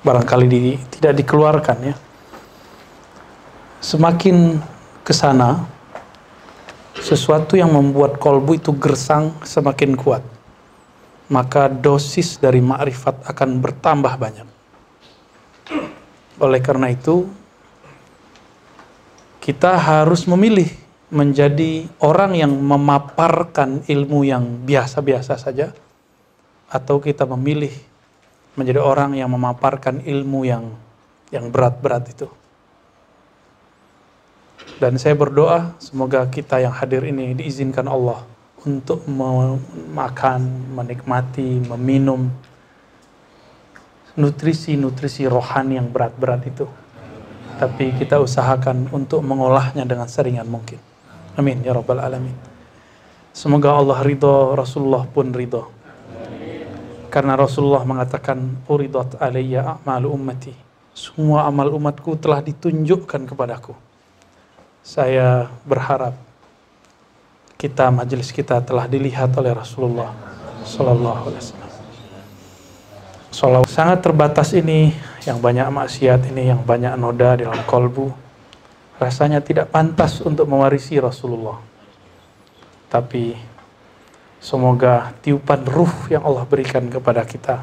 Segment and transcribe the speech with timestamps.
[0.00, 1.94] barangkali di, tidak dikeluarkan ya.
[3.80, 4.60] Semakin
[5.00, 5.64] ke sana,
[7.00, 10.24] sesuatu yang membuat kolbu itu gersang semakin kuat.
[11.30, 14.48] Maka dosis dari ma'rifat akan bertambah banyak.
[16.42, 17.28] Oleh karena itu,
[19.38, 20.68] kita harus memilih
[21.10, 25.74] menjadi orang yang memaparkan ilmu yang biasa-biasa saja,
[26.70, 27.74] atau kita memilih
[28.58, 30.74] menjadi orang yang memaparkan ilmu yang
[31.30, 32.28] yang berat-berat itu.
[34.80, 38.24] Dan saya berdoa semoga kita yang hadir ini diizinkan Allah
[38.64, 42.28] untuk memakan, menikmati, meminum
[44.18, 46.66] nutrisi-nutrisi rohani yang berat-berat itu.
[47.60, 50.80] Tapi kita usahakan untuk mengolahnya dengan seringan mungkin.
[51.36, 52.34] Amin ya rabbal alamin.
[53.30, 55.68] Semoga Allah ridho, Rasulullah pun ridho.
[57.10, 60.54] Karena Rasulullah mengatakan, Uridat alaiya a'malu ummati.
[60.94, 63.74] Semua amal umatku telah ditunjukkan kepadaku.
[64.86, 66.14] Saya berharap
[67.58, 70.14] kita, majelis kita telah dilihat oleh Rasulullah
[70.62, 71.70] Sallallahu Alaihi Wasallam.
[73.66, 74.94] Sangat terbatas ini,
[75.26, 78.10] yang banyak maksiat ini, yang banyak noda di dalam kolbu,
[78.98, 81.58] rasanya tidak pantas untuk mewarisi Rasulullah.
[82.90, 83.34] Tapi
[84.40, 87.60] Semoga tiupan ruh yang Allah berikan kepada kita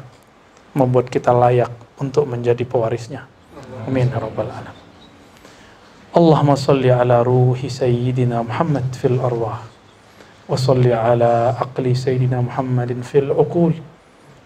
[0.78, 3.26] membuat kita layak untuk menjadi pewarisnya.
[3.82, 4.86] Amin ya rabbal alamin.
[6.14, 9.58] Allahumma salli ala ruhi sayyidina Muhammad fil arwah
[10.48, 13.74] wa salli ala aqli sayyidina Muhammadin fil uqul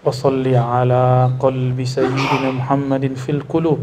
[0.02, 3.78] wa salli ala qalbi sayyidina Muhammadin fil qulub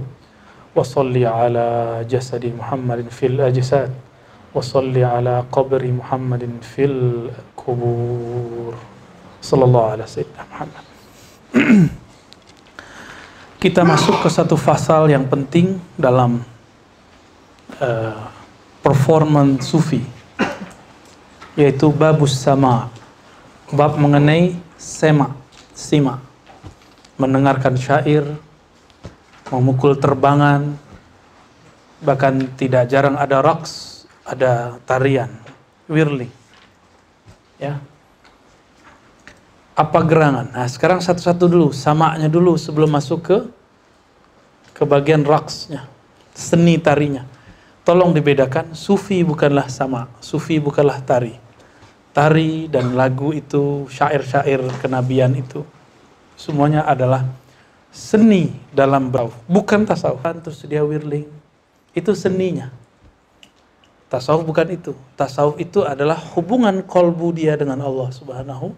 [0.76, 3.94] wa salli ala jasadi Muhammadin fil ajsad
[4.55, 8.73] وصل على قبر محمد في القبور
[9.43, 10.85] صلى الله على سيدنا Muhammad
[13.59, 16.45] kita masuk ke satu pasal yang penting dalam
[17.83, 18.29] uh,
[18.85, 20.05] performance sufi
[21.59, 22.93] yaitu babus sama
[23.73, 25.35] bab mengenai sema
[25.75, 26.23] sima
[27.19, 28.27] mendengarkan syair
[29.51, 30.75] memukul terbangan
[32.03, 33.88] bahkan tidak jarang ada raks
[34.30, 35.34] ada tarian,
[35.90, 36.30] whirling.
[37.58, 37.82] Ya.
[39.74, 40.54] Apa gerangan?
[40.54, 43.38] Nah, sekarang satu-satu dulu, samanya dulu sebelum masuk ke
[44.78, 45.90] ke bagian raksnya,
[46.32, 47.28] seni tarinya.
[47.84, 51.36] Tolong dibedakan, sufi bukanlah sama, sufi bukanlah tari.
[52.16, 55.66] Tari dan lagu itu, syair-syair kenabian itu,
[56.40, 57.28] semuanya adalah
[57.92, 60.22] seni dalam bau, bukan tasawuf.
[60.22, 61.28] Terus dia whirling,
[61.92, 62.72] itu seninya.
[64.10, 64.98] Tasawuf bukan itu.
[65.14, 68.74] Tasawuf itu adalah hubungan kolbu dia dengan Allah Subhanahu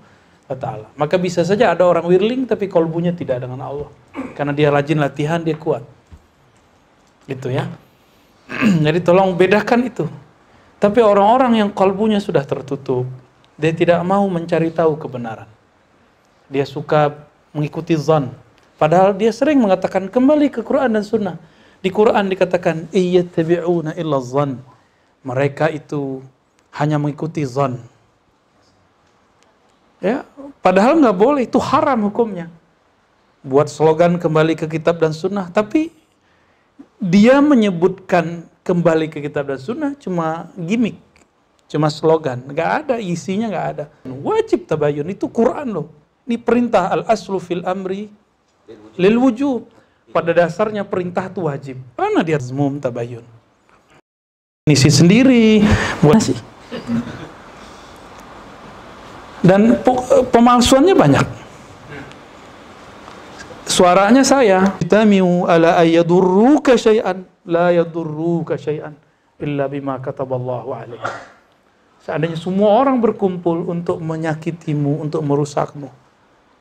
[0.52, 0.92] wa taala.
[1.00, 3.88] Maka bisa saja ada orang wirling tapi kolbunya tidak dengan Allah.
[4.36, 5.88] Karena dia rajin latihan, dia kuat.
[7.32, 7.72] Itu ya.
[8.86, 10.06] Jadi tolong bedakan itu.
[10.84, 13.08] Tapi orang-orang yang kolbunya sudah tertutup,
[13.56, 15.48] dia tidak mau mencari tahu kebenaran.
[16.52, 17.24] Dia suka
[17.56, 18.36] mengikuti zon.
[18.76, 21.38] Padahal dia sering mengatakan kembali ke Quran dan Sunnah.
[21.80, 24.71] Di Quran dikatakan, Iyattabi'una illa zon
[25.22, 26.26] mereka itu
[26.74, 27.82] hanya mengikuti zon.
[30.02, 30.26] Ya,
[30.66, 32.50] padahal nggak boleh, itu haram hukumnya.
[33.46, 35.94] Buat slogan kembali ke kitab dan sunnah, tapi
[36.98, 40.98] dia menyebutkan kembali ke kitab dan sunnah cuma gimmick,
[41.70, 43.86] cuma slogan, nggak ada isinya nggak ada.
[44.06, 45.88] Wajib tabayun itu Quran loh.
[46.26, 48.10] Ini perintah al aslu fil amri
[48.98, 49.70] lil wujub.
[50.12, 51.80] Pada dasarnya perintah itu wajib.
[51.96, 53.24] Mana dia zmum tabayun?
[54.70, 55.66] Isi sendiri
[56.06, 56.38] buat nasi.
[59.42, 59.82] Dan
[60.30, 61.26] pemalsuannya banyak.
[63.66, 68.94] Suaranya saya, "Tamiu ala ayyadurruka syai'an la yadurruka syai'an
[69.42, 71.10] illa bima kataballahu alaihi."
[72.06, 75.90] Seandainya semua orang berkumpul untuk menyakitimu, untuk merusakmu,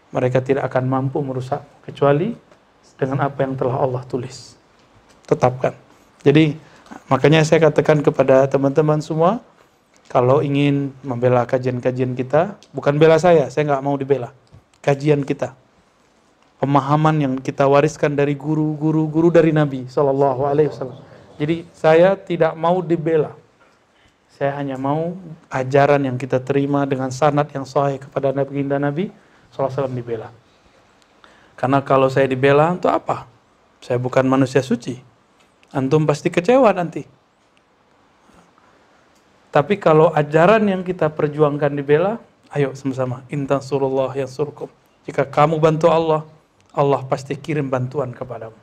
[0.09, 2.33] mereka tidak akan mampu merusak kecuali
[2.97, 4.57] dengan apa yang telah Allah tulis.
[5.29, 5.77] Tetapkan.
[6.25, 6.70] Jadi
[7.11, 9.43] Makanya saya katakan kepada teman-teman semua,
[10.11, 14.35] kalau ingin membela kajian-kajian kita, bukan bela saya, saya nggak mau dibela.
[14.83, 15.55] Kajian kita,
[16.59, 20.99] pemahaman yang kita wariskan dari guru-guru guru dari Nabi Shallallahu Alaihi Wasallam.
[21.41, 23.33] Jadi saya tidak mau dibela.
[24.41, 25.17] Saya hanya mau
[25.53, 29.13] ajaran yang kita terima dengan sanat yang sahih kepada Nabi Ginda Nabi
[29.53, 30.33] SAW dibela.
[31.61, 33.29] Karena kalau saya dibela untuk apa?
[33.85, 35.10] Saya bukan manusia suci.
[35.71, 37.07] Antum pasti kecewa nanti.
[39.51, 42.23] Tapi kalau ajaran yang kita perjuangkan dibela,
[42.55, 43.27] ayo sama-sama.
[43.35, 44.71] Intan surullah yang surkum.
[45.07, 46.23] Jika kamu bantu Allah,
[46.71, 48.55] Allah pasti kirim bantuan kepadamu.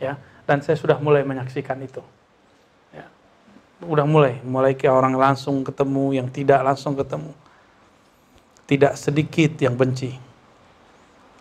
[0.00, 0.16] Ya,
[0.48, 2.00] dan saya sudah mulai menyaksikan itu.
[2.96, 3.04] Ya.
[3.84, 7.32] Udah mulai, mulai ke orang langsung ketemu, yang tidak langsung ketemu.
[8.64, 10.16] Tidak sedikit yang benci,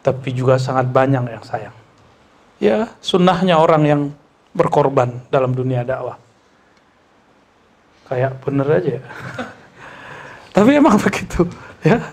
[0.04, 1.76] tapi juga sangat banyak yang sayang.
[2.60, 4.02] Ya, sunnahnya orang yang
[4.52, 6.20] berkorban dalam dunia dakwah.
[8.12, 9.00] Kayak bener aja
[10.56, 11.48] tapi emang begitu,
[11.80, 12.12] ya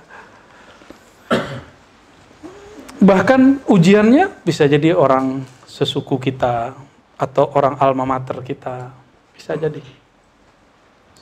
[2.99, 6.75] Bahkan ujiannya bisa jadi orang sesuku kita
[7.15, 8.91] atau orang alma mater kita.
[9.31, 9.79] Bisa jadi.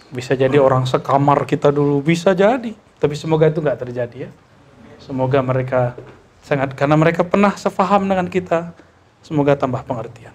[0.08, 2.72] Bisa jadi orang sekamar kita dulu, bisa jadi.
[2.72, 4.30] Tapi semoga itu nggak terjadi ya.
[4.96, 6.00] Semoga mereka
[6.40, 8.72] sangat, karena mereka pernah sefaham dengan kita.
[9.20, 10.32] Semoga tambah pengertian.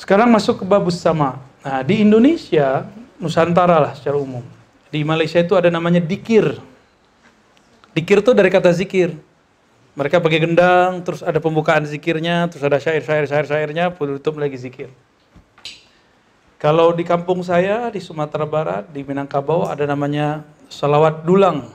[0.00, 1.44] Sekarang masuk ke babus sama.
[1.60, 2.88] Nah, di Indonesia,
[3.20, 4.40] Nusantara lah secara umum.
[4.88, 6.56] Di Malaysia itu ada namanya dikir.
[7.92, 9.12] Dikir itu dari kata zikir
[10.00, 14.88] mereka pakai gendang, terus ada pembukaan zikirnya, terus ada syair-syair syair-syairnya, penutup lagi zikir.
[16.60, 21.72] Kalau di kampung saya di Sumatera Barat, di Minangkabau ada namanya salawat dulang.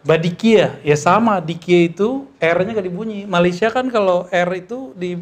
[0.00, 3.28] Badikia, ya sama, dikia itu R-nya gak dibunyi.
[3.28, 5.20] Malaysia kan kalau R itu di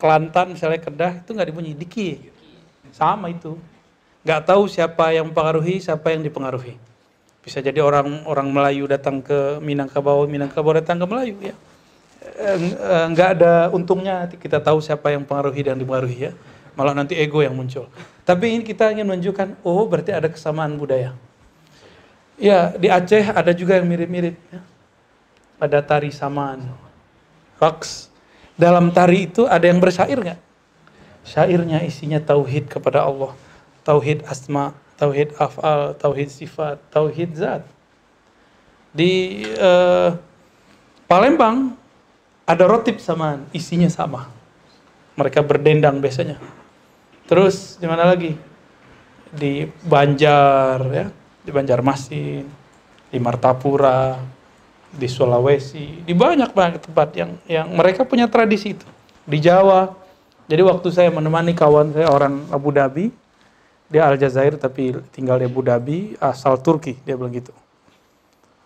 [0.00, 2.32] Kelantan misalnya Kedah itu nggak dibunyi, dikia.
[2.90, 3.60] Sama itu.
[4.24, 6.80] Nggak tahu siapa yang mempengaruhi, siapa yang dipengaruhi.
[7.40, 11.56] Bisa jadi orang orang Melayu datang ke Minangkabau, Minangkabau datang ke Melayu ya.
[13.08, 16.32] Enggak eh, ada untungnya kita tahu siapa yang pengaruhi dan dipengaruhi ya.
[16.76, 17.88] Malah nanti ego yang muncul.
[18.28, 21.16] Tapi ini kita ingin menunjukkan, oh berarti ada kesamaan budaya.
[22.40, 24.36] Ya, di Aceh ada juga yang mirip-mirip.
[24.52, 24.60] Ya.
[25.60, 26.64] Ada tari samaan,
[27.60, 28.09] raks.
[28.60, 30.40] Dalam tari itu ada yang bersyair nggak?
[31.24, 33.32] Syairnya isinya tauhid kepada Allah,
[33.88, 37.64] tauhid asma, tauhid afal, tauhid sifat, tauhid zat.
[38.92, 40.12] Di uh,
[41.08, 41.72] Palembang
[42.44, 44.28] ada rotip sama, isinya sama.
[45.16, 46.36] Mereka berdendang biasanya.
[47.24, 48.36] Terus di mana lagi?
[49.32, 51.06] Di Banjar ya,
[51.40, 52.44] di Banjarmasin,
[53.08, 54.20] di Martapura,
[54.90, 58.86] di Sulawesi, di banyak banyak tempat yang yang mereka punya tradisi itu.
[59.26, 59.94] Di Jawa.
[60.50, 63.14] Jadi waktu saya menemani kawan saya orang Abu Dhabi,
[63.86, 67.54] dia Aljazair tapi tinggal di Abu Dhabi asal Turki dia bilang gitu.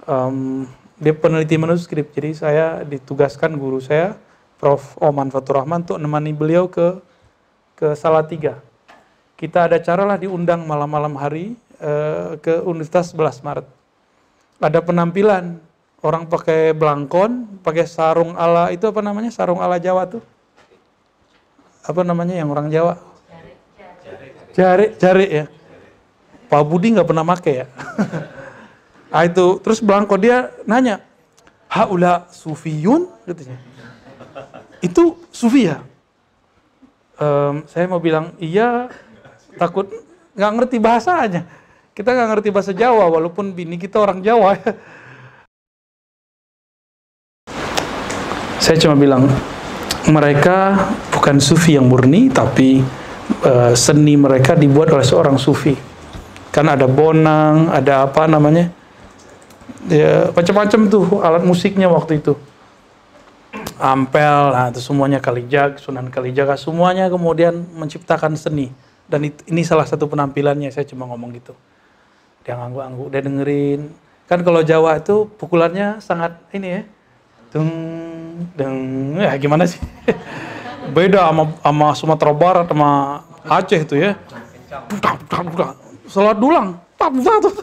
[0.09, 0.65] Um,
[0.97, 2.13] dia peneliti manuskrip.
[2.17, 4.17] Jadi saya ditugaskan guru saya
[4.57, 4.97] Prof.
[5.05, 7.05] Oman Fatur Rahman untuk menemani beliau ke
[7.77, 8.65] ke Salatiga.
[9.37, 13.67] Kita ada cara lah diundang malam-malam hari uh, ke Universitas 11 Maret.
[14.63, 15.59] Ada penampilan
[16.05, 20.23] orang pakai belangkon pakai sarung ala itu apa namanya sarung ala Jawa tuh
[21.85, 23.15] apa namanya yang orang Jawa
[24.55, 25.45] Jari, jari ya.
[26.47, 27.67] Pak Budi nggak pernah make ya.
[29.15, 31.03] ah itu terus Blanko dia nanya,
[31.67, 33.59] haula sufiyun katanya.
[34.79, 35.83] Itu sufi ya?
[37.19, 38.87] Um, saya mau bilang iya,
[39.59, 39.91] takut
[40.39, 41.43] nggak ngerti bahasanya.
[41.91, 44.55] Kita nggak ngerti bahasa Jawa, walaupun bini kita orang Jawa.
[48.65, 49.29] Saya cuma bilang
[50.09, 52.81] mereka bukan sufi yang murni, tapi
[53.45, 55.77] uh, seni mereka dibuat oleh seorang sufi.
[56.49, 58.73] Kan ada bonang, ada apa namanya?
[59.85, 62.41] Ya, macam-macam tuh alat musiknya waktu itu.
[63.77, 68.73] Ampel, nah itu semuanya Kalijak, Sunan Kalijaga, semuanya kemudian menciptakan seni.
[69.05, 71.53] Dan itu, ini salah satu penampilannya, saya cuma ngomong gitu.
[72.49, 73.81] Dia ngangguk-ngangguk, dia dengerin.
[74.25, 76.83] Kan kalau Jawa itu pukulannya sangat ini ya,
[77.53, 77.69] deng,
[78.55, 78.79] deng,
[79.19, 79.81] ya gimana sih?
[80.97, 82.91] beda sama sama Sumatera Barat sama
[83.45, 84.17] Aceh itu ya.
[86.09, 87.55] Salat dulang, tak tuh.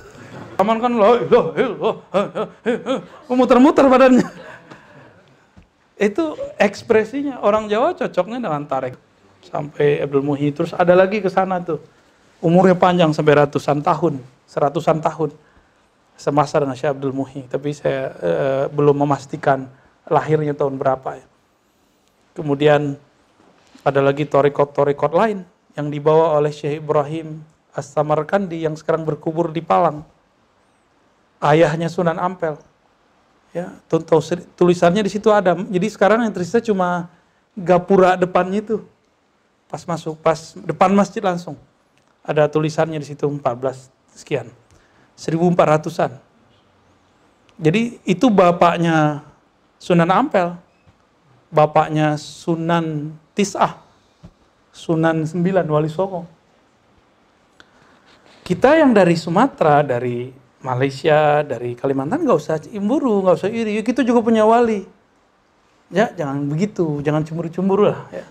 [0.62, 1.96] Aman kan loh, loh, loh,
[3.34, 4.26] muter-muter badannya.
[5.98, 8.94] Itu ekspresinya orang Jawa cocoknya dengan tarik
[9.42, 11.82] sampai Abdul Muhi terus ada lagi ke sana tuh
[12.42, 15.34] umurnya panjang sampai ratusan tahun, seratusan tahun
[16.14, 19.66] semasa dengan Syekh Abdul Muhi tapi saya eh, belum memastikan
[20.10, 21.28] lahirnya tahun berapa ya.
[22.32, 22.96] Kemudian
[23.84, 25.44] ada lagi torikot-torikot lain
[25.76, 30.04] yang dibawa oleh Syekh Ibrahim As-Samarkandi yang sekarang berkubur di Palang.
[31.42, 32.60] Ayahnya Sunan Ampel.
[33.52, 33.68] Ya,
[34.56, 35.58] tulisannya di situ ada.
[35.58, 37.12] Jadi sekarang yang tersisa cuma
[37.52, 38.78] gapura depannya itu.
[39.68, 41.60] Pas masuk, pas depan masjid langsung.
[42.24, 44.48] Ada tulisannya di situ 14 sekian.
[45.20, 46.16] 1400-an.
[47.60, 49.26] Jadi itu bapaknya
[49.82, 50.54] Sunan Ampel.
[51.50, 53.82] Bapaknya Sunan tis'ah.
[54.70, 56.30] Sunan sembilan Wali Songo.
[58.46, 60.30] Kita yang dari Sumatera, dari
[60.62, 63.82] Malaysia, dari Kalimantan nggak usah imburu, nggak usah iri.
[63.82, 64.86] Kita juga punya wali.
[65.92, 68.06] Ya, jangan begitu, jangan cemburu-cemburu lah.
[68.14, 68.24] Ya.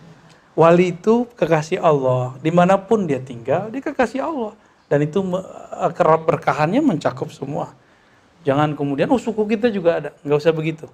[0.56, 4.54] Wali itu kekasih Allah, di mana pun dia tinggal, dia kekasih Allah.
[4.88, 5.20] Dan itu
[5.98, 7.74] kerap berkahannya mencakup semua.
[8.46, 10.10] Jangan kemudian, oh suku kita juga ada.
[10.24, 10.86] Nggak usah begitu.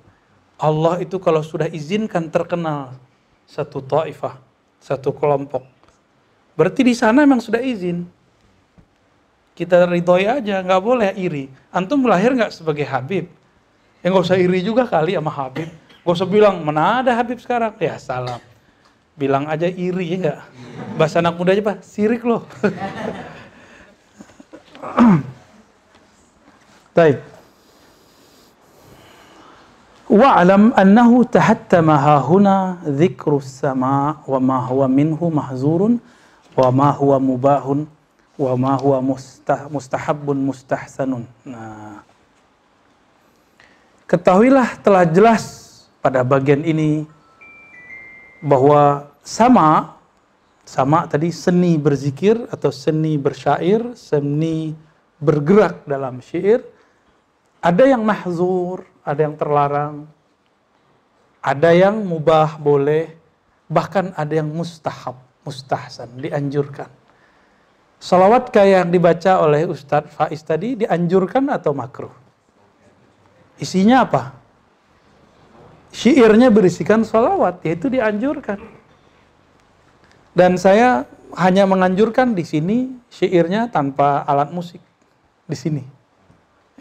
[0.56, 2.96] Allah itu kalau sudah izinkan terkenal
[3.44, 4.40] satu ta'ifah,
[4.80, 5.62] satu kelompok.
[6.56, 8.08] Berarti di sana memang sudah izin.
[9.56, 11.48] Kita ridhoi aja, nggak boleh iri.
[11.72, 13.28] Antum lahir nggak sebagai Habib?
[14.00, 15.68] Ya nggak usah iri juga kali sama Habib.
[16.06, 17.74] Gak usah bilang, mana ada Habib sekarang?
[17.82, 18.38] Ya salam.
[19.18, 20.38] Bilang aja iri ya enggak?
[20.94, 22.46] Bahasa anak muda aja pak, sirik loh.
[26.96, 27.18] Baik.
[31.98, 35.98] Hahuna dzikru sama wa ma huwa minhu mahzurun
[36.54, 37.90] wa ma huwa mubahun
[38.38, 41.26] wa ma huwa mustah, mustahabbun mustahsanun.
[41.42, 42.06] Nah.
[44.06, 45.44] Ketahuilah telah jelas
[45.98, 47.02] pada bagian ini
[48.38, 49.98] bahwa sama
[50.62, 54.78] sama tadi seni berzikir atau seni bersyair, seni
[55.18, 56.62] bergerak dalam syair
[57.58, 60.10] ada yang mahzur, ada yang terlarang,
[61.38, 63.14] ada yang mubah boleh,
[63.70, 66.90] bahkan ada yang mustahab, mustahsan, dianjurkan.
[68.02, 72.12] Salawat kayak yang dibaca oleh Ustadz Faiz tadi dianjurkan atau makruh?
[73.56, 74.46] Isinya apa?
[75.96, 78.60] syairnya berisikan sholawat, yaitu dianjurkan.
[80.36, 84.84] Dan saya hanya menganjurkan di sini syairnya tanpa alat musik
[85.48, 85.84] di sini.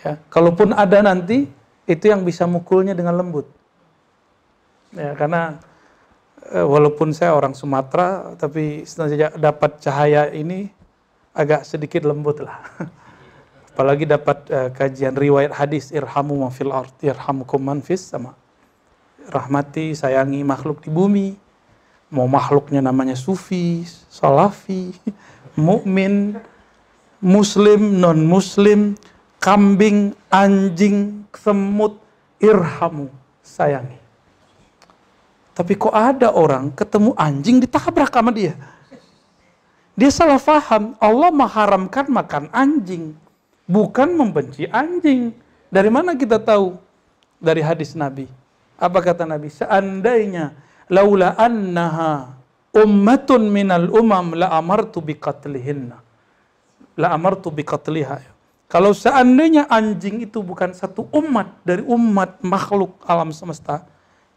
[0.03, 1.48] Ya, kalaupun ada nanti
[1.86, 3.46] itu yang bisa mukulnya dengan lembut.
[4.94, 5.62] Ya, karena
[6.50, 10.70] e, walaupun saya orang Sumatera, tapi setelah dapat cahaya ini
[11.34, 12.62] agak sedikit lembut lah.
[13.75, 18.34] Apalagi dapat e, kajian riwayat hadis irhamu man fil ard irhamukum man sama
[19.30, 21.30] rahmati, sayangi makhluk di bumi.
[22.13, 24.94] Mau makhluknya namanya sufi, salafi,
[25.58, 26.38] mukmin,
[27.20, 28.94] muslim, non muslim,
[29.45, 32.01] kambing, anjing, semut,
[32.41, 33.13] irhamu,
[33.45, 34.01] sayangi.
[35.53, 38.57] Tapi kok ada orang ketemu anjing ditabrak sama dia.
[39.93, 43.13] Dia salah faham, Allah mengharamkan makan anjing,
[43.69, 45.31] bukan membenci anjing.
[45.69, 46.75] Dari mana kita tahu?
[47.39, 48.25] Dari hadis Nabi.
[48.75, 49.47] Apa kata Nabi?
[49.53, 50.57] Seandainya
[50.91, 52.35] laula annaha
[52.75, 56.01] ummatun minal umam la amartu biqatlihinna.
[56.99, 58.35] La amartu biqatliha.
[58.65, 63.86] Kalau seandainya anjing itu bukan satu umat dari umat makhluk alam semesta,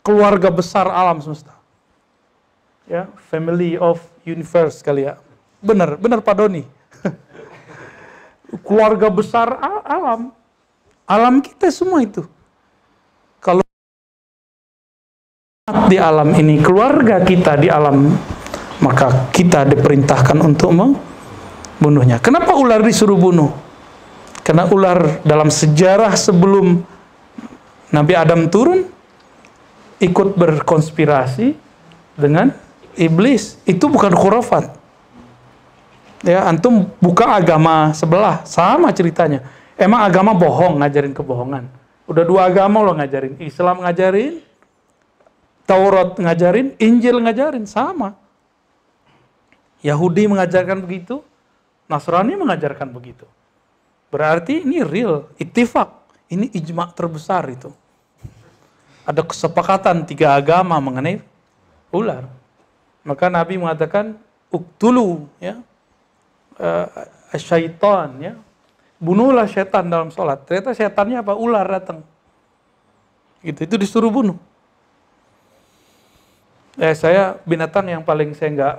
[0.05, 1.57] keluarga besar alam semesta.
[2.89, 5.17] Ya, family of universe kali ya.
[5.65, 6.65] Benar, benar Pak Doni.
[8.69, 9.49] keluarga besar
[9.85, 10.33] alam.
[11.09, 12.25] Alam kita semua itu.
[13.41, 13.65] Kalau
[15.89, 18.13] di alam ini, keluarga kita di alam,
[18.85, 22.21] maka kita diperintahkan untuk membunuhnya.
[22.21, 23.68] Kenapa ular disuruh bunuh?
[24.49, 26.81] Karena ular dalam sejarah sebelum
[27.93, 28.89] Nabi Adam turun,
[30.01, 31.53] ikut berkonspirasi
[32.17, 32.57] dengan
[32.97, 33.61] iblis.
[33.69, 34.73] Itu bukan khurafat.
[36.25, 39.45] Ya, antum buka agama sebelah, sama ceritanya.
[39.77, 41.69] Emang agama bohong ngajarin kebohongan.
[42.09, 43.37] Udah dua agama lo ngajarin.
[43.45, 44.41] Islam ngajarin,
[45.69, 48.17] Taurat ngajarin, Injil ngajarin, sama.
[49.85, 51.21] Yahudi mengajarkan begitu,
[51.85, 53.29] Nasrani mengajarkan begitu.
[54.09, 55.93] Berarti ini real, itifak.
[56.29, 57.73] Ini ijma terbesar itu.
[59.09, 61.25] Ada kesepakatan tiga agama mengenai
[61.89, 62.29] ular.
[63.05, 64.21] Maka Nabi mengatakan,
[64.53, 65.61] uktulu, ya,
[66.61, 66.89] uh,
[67.37, 68.35] syaitan, ya,
[69.01, 70.45] bunuhlah setan dalam sholat.
[70.45, 71.33] Ternyata setannya apa?
[71.33, 72.05] Ular datang.
[73.41, 74.37] Gitu, itu disuruh bunuh.
[76.79, 78.77] Eh, saya binatang yang paling saya nggak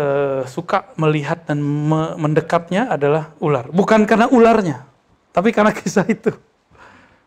[0.00, 3.68] eh, suka melihat dan me mendekatnya adalah ular.
[3.68, 4.88] Bukan karena ularnya,
[5.36, 6.32] tapi karena kisah itu.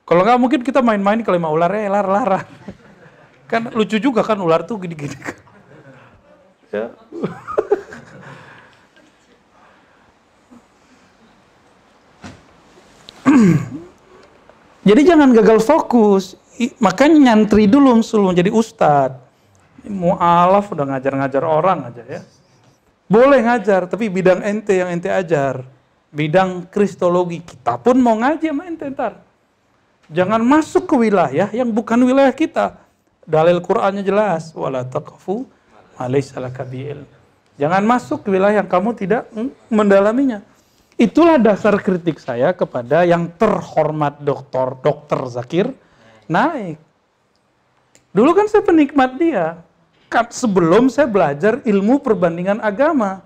[0.03, 2.41] Kalau nggak mungkin kita main-main kalau mau ularnya lar-lara.
[3.51, 5.13] kan lucu juga kan ular tuh gini-gini.
[6.73, 6.89] ya.
[14.89, 16.35] Jadi jangan gagal fokus.
[16.81, 19.23] Makanya nyantri dulu sebelum jadi ustadz
[19.87, 22.21] mu'alaf udah ngajar-ngajar orang aja ya.
[23.13, 25.61] Boleh ngajar, tapi bidang ente yang ente ajar.
[26.09, 29.21] Bidang kristologi, kita pun mau ngaji sama ente ntar.
[30.09, 32.81] Jangan masuk ke wilayah yang bukan wilayah kita.
[33.21, 35.45] Dalil Qur'annya jelas, wala taqfu
[36.57, 37.05] kabil.
[37.61, 39.29] Jangan masuk ke wilayah yang kamu tidak
[39.69, 40.41] mendalaminya.
[40.97, 45.69] Itulah dasar kritik saya kepada yang terhormat dokter dokter Zakir
[46.25, 46.81] Naik.
[48.09, 49.61] Dulu kan saya penikmat dia.
[50.29, 53.25] Sebelum saya belajar ilmu perbandingan agama.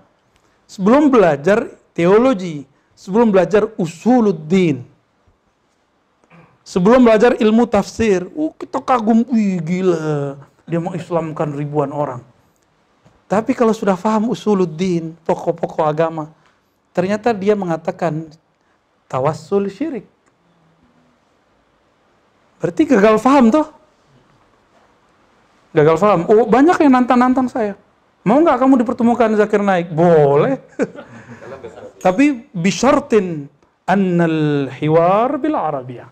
[0.64, 2.64] Sebelum belajar teologi.
[2.96, 4.84] Sebelum belajar usuluddin.
[6.64, 8.24] Sebelum belajar ilmu tafsir.
[8.32, 10.40] Uh, kita kagum, wih gila.
[10.68, 12.20] Dia mengislamkan ribuan orang.
[13.28, 16.32] Tapi kalau sudah paham usuluddin, pokok-pokok agama,
[16.96, 18.24] ternyata dia mengatakan
[19.04, 20.08] tawassul syirik.
[22.56, 23.77] Berarti gagal paham toh?
[25.72, 26.20] Gagal paham.
[26.28, 27.76] Oh, banyak yang nantang-nantang saya.
[28.24, 29.92] Mau nggak kamu dipertemukan Zakir Naik?
[29.92, 30.60] Boleh.
[32.04, 33.48] Tapi bisyartin
[33.88, 36.08] annal hiwar bil arabiyah.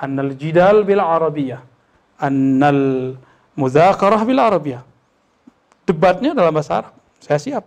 [0.00, 1.60] Annal jidal bil arabiyah.
[2.18, 3.14] Annal
[3.54, 4.88] muzakarah bil arabiyah
[5.88, 6.94] debatnya dalam bahasa Arab.
[7.24, 7.64] Saya siap.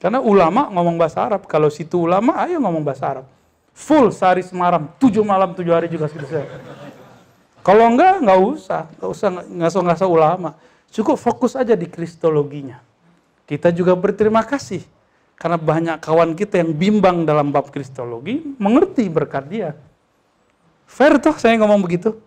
[0.00, 1.44] Karena ulama ngomong bahasa Arab.
[1.44, 3.26] Kalau situ ulama, ayo ngomong bahasa Arab.
[3.76, 6.48] Full sehari semaram, tujuh malam, tujuh hari juga selesai.
[7.62, 8.82] Kalau enggak, enggak usah.
[8.96, 10.50] Enggak usah ngaso-ngaso ulama.
[10.88, 12.80] Cukup fokus aja di kristologinya.
[13.44, 14.84] Kita juga berterima kasih.
[15.38, 19.70] Karena banyak kawan kita yang bimbang dalam bab kristologi, mengerti berkat dia.
[20.88, 22.18] Fair toh saya ngomong begitu.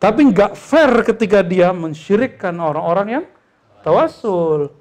[0.00, 3.24] Tapi enggak fair ketika dia mensyirikkan orang-orang yang
[3.84, 4.72] tawasul.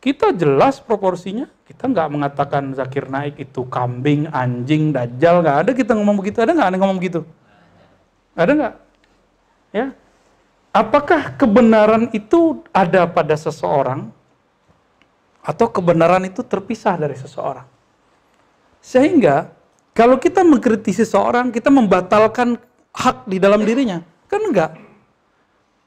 [0.00, 1.48] Kita jelas proporsinya.
[1.64, 5.44] Kita nggak mengatakan Zakir Naik itu kambing, anjing, dajjal.
[5.44, 6.40] Nggak ada kita ngomong begitu.
[6.40, 7.20] Ada nggak ada ngomong begitu?
[8.34, 8.74] Ada nggak?
[9.74, 9.86] Ya.
[10.70, 14.10] Apakah kebenaran itu ada pada seseorang
[15.42, 17.66] atau kebenaran itu terpisah dari seseorang?
[18.78, 19.50] Sehingga
[19.90, 22.54] kalau kita mengkritisi seseorang, kita membatalkan
[22.94, 24.00] hak di dalam dirinya.
[24.30, 24.78] Kan enggak.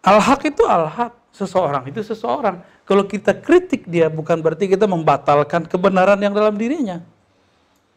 [0.03, 2.61] Al-haq itu al-haq seseorang itu seseorang.
[2.83, 6.99] Kalau kita kritik dia bukan berarti kita membatalkan kebenaran yang dalam dirinya.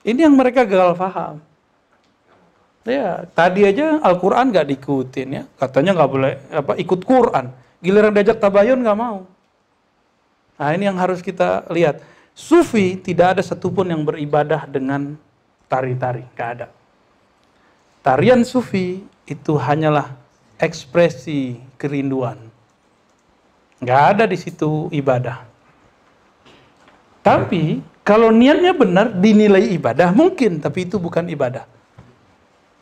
[0.06, 1.42] Ini yang mereka gagal paham.
[2.86, 7.50] Ya, tadi aja Al-Quran nggak diikutin ya, katanya nggak boleh apa ikut Quran.
[7.82, 9.26] Giliran diajak tabayun nggak mau.
[10.56, 11.98] Nah ini yang harus kita lihat.
[12.36, 15.16] Sufi tidak ada satupun yang beribadah dengan
[15.66, 16.66] tari-tari, nggak ada.
[18.06, 20.14] Tarian Sufi itu hanyalah
[20.62, 22.38] ekspresi kerinduan
[23.76, 25.44] Nggak ada di situ ibadah.
[27.20, 31.68] Tapi kalau niatnya benar dinilai ibadah mungkin, tapi itu bukan ibadah.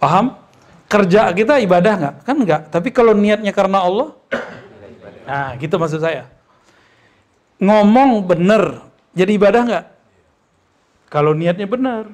[0.04, 0.36] Paham?
[0.84, 2.14] Kerja kita ibadah nggak?
[2.28, 2.68] Kan nggak.
[2.68, 4.12] Tapi kalau niatnya karena Allah,
[5.24, 6.28] nah gitu maksud saya.
[7.56, 8.84] Ngomong benar,
[9.16, 9.84] jadi ibadah nggak?
[11.08, 12.12] Kalau niatnya benar.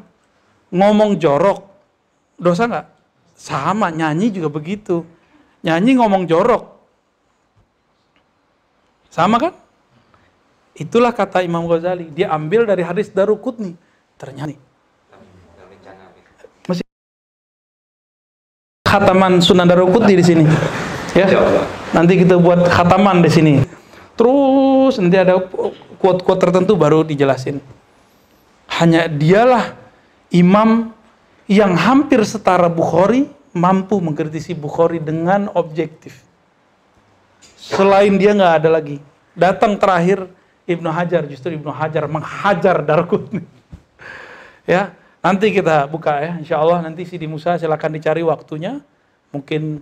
[0.70, 1.66] Ngomong jorok,
[2.38, 2.86] dosa nggak?
[3.34, 5.02] Sama, nyanyi juga begitu.
[5.66, 6.80] Nyanyi ngomong jorok,
[9.10, 9.54] sama kan?
[10.78, 12.08] Itulah kata Imam Ghazali.
[12.14, 13.74] Dia ambil dari hadis Darukutni.
[14.14, 14.54] Ternyata
[16.70, 16.86] masih
[18.90, 20.44] khataman Sunan Darukutni di sini.
[21.14, 21.30] Ya.
[21.94, 23.54] Nanti kita buat khataman di sini.
[24.18, 25.38] Terus nanti ada
[26.02, 27.62] quote-quote tertentu baru dijelasin.
[28.82, 29.78] Hanya dialah
[30.34, 30.90] imam
[31.46, 36.22] yang hampir setara Bukhari mampu mengkritisi Bukhari dengan objektif.
[37.58, 38.98] Selain dia nggak ada lagi.
[39.34, 40.26] Datang terakhir
[40.66, 43.42] Ibnu Hajar, justru Ibnu Hajar menghajar Darqutni.
[44.70, 48.80] ya, nanti kita buka ya, insya Allah nanti si di Musa silakan dicari waktunya,
[49.32, 49.80] mungkin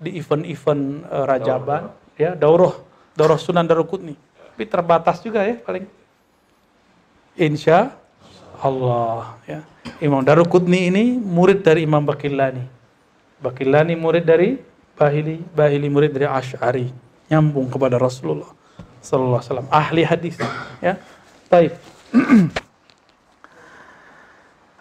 [0.00, 2.18] di event-event uh, Rajaban, Daurah.
[2.20, 2.74] ya, Daurah,
[3.16, 4.14] Daurah Sunan Darqutni.
[4.14, 5.86] Tapi terbatas juga ya paling.
[7.38, 7.96] Insya
[8.60, 9.60] Allah ya.
[10.04, 12.64] Imam Darqutni ini murid dari Imam Bakillani.
[13.40, 14.60] Bakillani murid dari
[15.00, 16.92] Bahili, Bahili murid dari Ash'ari
[17.30, 18.50] nyambung kepada Rasulullah
[19.00, 20.34] sallallahu alaihi wasallam ahli hadis
[20.82, 20.98] ya
[21.46, 21.72] baik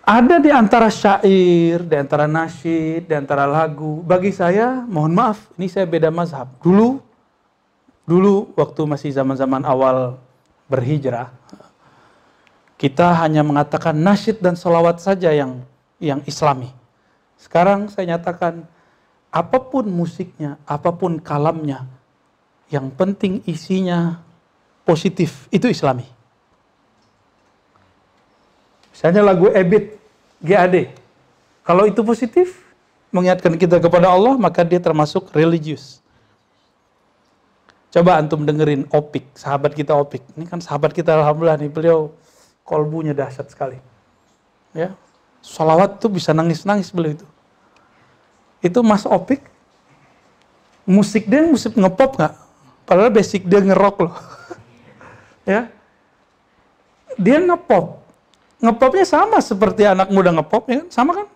[0.09, 4.01] ada di antara syair, di antara nasyid, di antara lagu.
[4.01, 6.49] Bagi saya, mohon maaf, ini saya beda mazhab.
[6.65, 6.97] Dulu,
[8.09, 10.17] dulu waktu masih zaman-zaman awal
[10.65, 11.29] berhijrah,
[12.81, 15.61] kita hanya mengatakan nasyid dan salawat saja yang
[16.01, 16.73] yang islami.
[17.37, 18.65] Sekarang saya nyatakan,
[19.29, 21.85] apa pun musiknya, apa pun kalamnya,
[22.73, 24.25] yang penting isinya
[24.89, 26.09] positif, itu islami.
[28.89, 29.98] Misalnya lagu Ebit,
[30.39, 30.95] GAD.
[31.63, 32.69] Kalau itu positif,
[33.11, 35.99] mengingatkan kita kepada Allah, maka dia termasuk religius.
[37.89, 40.21] Coba antum dengerin Opik, sahabat kita Opik.
[40.37, 42.13] Ini kan sahabat kita Alhamdulillah nih, beliau
[42.61, 43.81] kolbunya dahsyat sekali.
[44.77, 44.93] Ya,
[45.41, 47.27] Salawat tuh bisa nangis-nangis beliau itu.
[48.59, 49.41] Itu Mas Opik,
[50.83, 52.33] musik dia musik ngepop nggak?
[52.83, 54.15] Padahal basic dia ngerok loh.
[55.53, 55.71] ya.
[57.15, 58.01] Dia ngepop.
[58.59, 60.87] Ngepopnya sama seperti anak muda ngepop, ya kan?
[60.91, 61.27] Sama kan?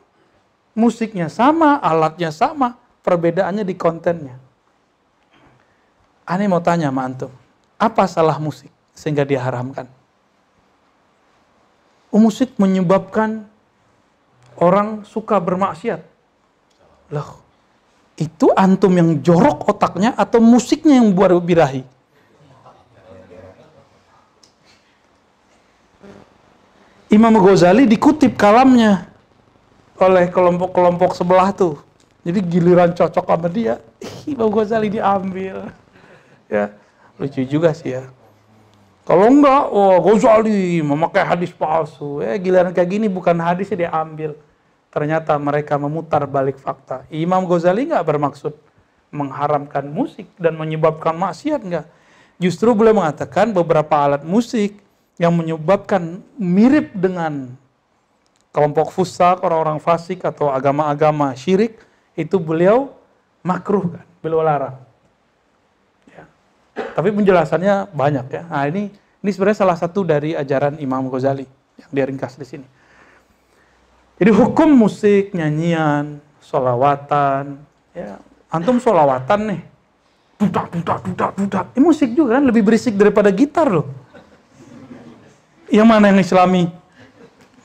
[0.76, 4.36] Musiknya sama, alatnya sama, perbedaannya di kontennya.
[6.24, 7.32] Aneh mau tanya sama antum,
[7.80, 9.88] apa salah musik sehingga diharamkan?
[12.14, 13.44] Musik menyebabkan
[14.56, 16.00] orang suka bermaksiat.
[17.12, 17.44] Loh,
[18.16, 21.93] itu antum yang jorok otaknya atau musiknya yang buat birahi?
[27.14, 29.06] Imam Ghazali dikutip kalamnya
[30.02, 31.78] oleh kelompok-kelompok sebelah tuh.
[32.26, 33.78] Jadi giliran cocok sama dia,
[34.26, 35.70] Imam Ghazali diambil.
[36.50, 36.74] Ya,
[37.22, 38.10] lucu juga sih ya.
[39.06, 42.26] Kalau enggak, oh Ghazali memakai hadis palsu.
[42.26, 44.34] Ya, giliran kayak gini bukan hadisnya diambil.
[44.90, 47.06] Ternyata mereka memutar balik fakta.
[47.14, 48.58] Imam Ghazali nggak bermaksud
[49.14, 51.86] mengharamkan musik dan menyebabkan maksiat enggak.
[52.42, 54.82] Justru boleh mengatakan beberapa alat musik
[55.22, 57.54] yang menyebabkan mirip dengan
[58.54, 61.82] kelompok fusak, orang-orang fasik atau agama-agama syirik,
[62.14, 62.94] itu beliau
[63.42, 64.78] makruh kan, beliau larang.
[66.10, 66.26] Ya.
[66.94, 68.44] Tapi penjelasannya banyak ya.
[68.46, 71.46] Nah ini ini sebenarnya salah satu dari ajaran Imam Ghazali
[71.80, 72.68] yang dia ringkas di sini.
[74.22, 77.58] Jadi hukum musik, nyanyian, solawatan,
[77.98, 78.22] ya
[78.54, 79.62] antum solawatan nih,
[80.38, 81.66] dudak, dudak, dudak, dudak.
[81.74, 84.03] Ini musik juga kan lebih berisik daripada gitar loh.
[85.74, 86.70] Yang mana yang islami?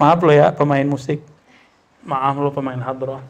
[0.00, 1.20] Maaf lo ya pemain musik.
[2.00, 3.20] Maaf lo pemain hadroh.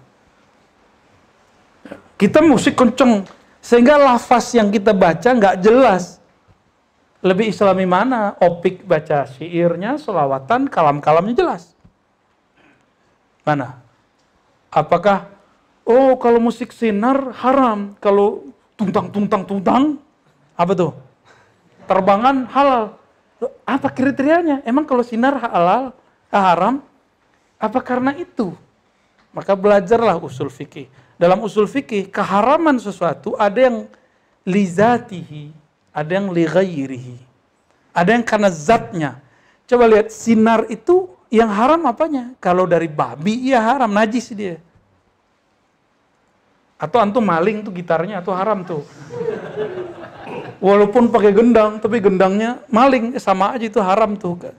[2.15, 3.27] Kita musik kenceng.
[3.59, 6.23] Sehingga lafaz yang kita baca nggak jelas.
[7.19, 8.39] Lebih islami mana?
[8.39, 11.75] Opik baca syairnya, selawatan, kalam-kalamnya jelas.
[13.43, 13.83] Mana?
[14.71, 15.27] Apakah,
[15.83, 17.99] oh kalau musik sinar haram.
[17.99, 18.47] Kalau
[18.79, 19.99] tuntang-tuntang-tuntang,
[20.55, 20.95] apa tuh?
[21.91, 22.98] Terbangan halal
[23.63, 24.67] apa kriterianya?
[24.67, 25.95] Emang kalau sinar halal,
[26.31, 26.83] haram,
[27.59, 28.55] apa karena itu?
[29.31, 30.91] Maka belajarlah usul fikih.
[31.19, 33.87] Dalam usul fikih, keharaman sesuatu ada yang
[34.47, 35.51] lizatihi,
[35.91, 37.19] ada yang lighairihi.
[37.95, 39.11] Ada yang karena zatnya.
[39.67, 42.33] Coba lihat, sinar itu yang haram apanya?
[42.39, 44.63] Kalau dari babi, iya haram, najis dia.
[46.79, 48.87] Atau antum maling tuh gitarnya, atau haram tuh
[50.59, 54.53] walaupun pakai gendang, tapi gendangnya maling, sama aja itu haram tuh.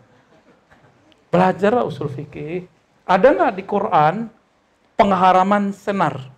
[1.29, 2.65] Belajar usul fikih.
[3.05, 4.15] Ada nggak di Quran
[4.97, 6.29] pengharaman senar?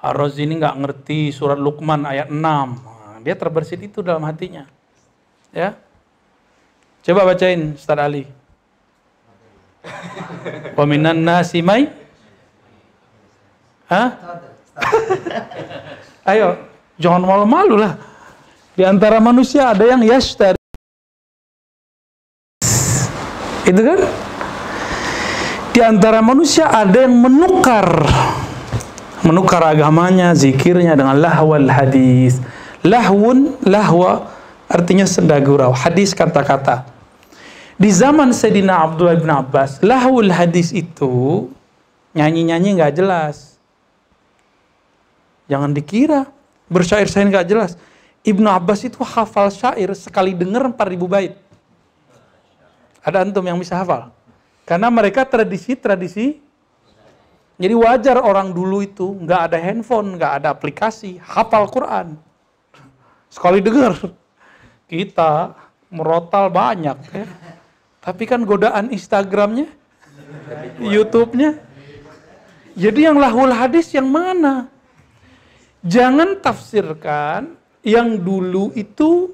[0.00, 2.40] Arroz ini nggak ngerti surat Luqman ayat 6.
[2.40, 4.64] Nah, dia terbersit itu dalam hatinya.
[5.52, 5.76] Ya.
[7.04, 8.24] Coba bacain Ustaz Ali.
[10.76, 11.88] Waminan nasi mai?
[13.88, 14.08] Hah?
[16.24, 16.56] Ayo,
[16.96, 18.09] jangan malu-malu lah.
[18.80, 20.56] Di antara manusia ada yang yashtari.
[23.68, 24.00] Itu kan?
[25.76, 28.08] Di antara manusia ada yang menukar
[29.20, 32.40] menukar agamanya, zikirnya dengan lahwal hadis.
[32.80, 34.32] Lahwun, lahwa
[34.64, 36.88] artinya senda gurau, hadis kata-kata.
[37.76, 41.52] Di zaman Sayyidina Abdullah bin Abbas, lahwul hadis itu
[42.16, 43.60] nyanyi-nyanyi nggak jelas.
[45.52, 46.32] Jangan dikira
[46.72, 47.76] bersyair-syair nggak jelas.
[48.20, 51.34] Ibnu Abbas itu hafal syair sekali dengar 4000 bait.
[53.00, 54.12] Ada antum yang bisa hafal?
[54.68, 56.50] Karena mereka tradisi-tradisi
[57.60, 62.16] jadi wajar orang dulu itu nggak ada handphone, nggak ada aplikasi, hafal Quran.
[63.28, 64.00] Sekali dengar.
[64.88, 65.52] Kita
[65.92, 67.28] merotal banyak ya.
[68.00, 69.68] Tapi kan godaan Instagramnya,
[70.80, 71.60] YouTube-nya.
[72.72, 74.72] Jadi yang lahul hadis yang mana?
[75.84, 79.32] Jangan tafsirkan yang dulu itu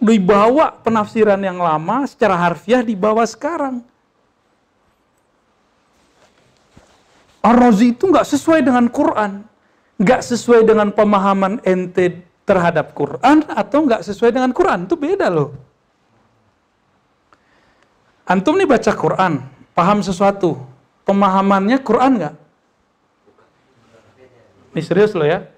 [0.00, 3.84] dibawa penafsiran yang lama secara harfiah dibawa sekarang.
[7.40, 9.44] Ar-Razi itu nggak sesuai dengan Quran,
[9.96, 15.56] nggak sesuai dengan pemahaman ente terhadap Quran atau nggak sesuai dengan Quran itu beda loh.
[18.28, 19.40] Antum nih baca Quran,
[19.72, 20.60] paham sesuatu,
[21.08, 22.34] pemahamannya Quran nggak?
[24.70, 25.50] Ini serius loh ya.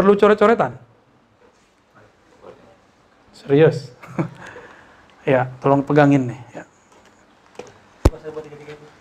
[0.00, 0.80] Perlu coret-coretan?
[3.36, 3.92] Serius?
[5.28, 6.40] ya, tolong pegangin nih.
[6.56, 6.64] Ya.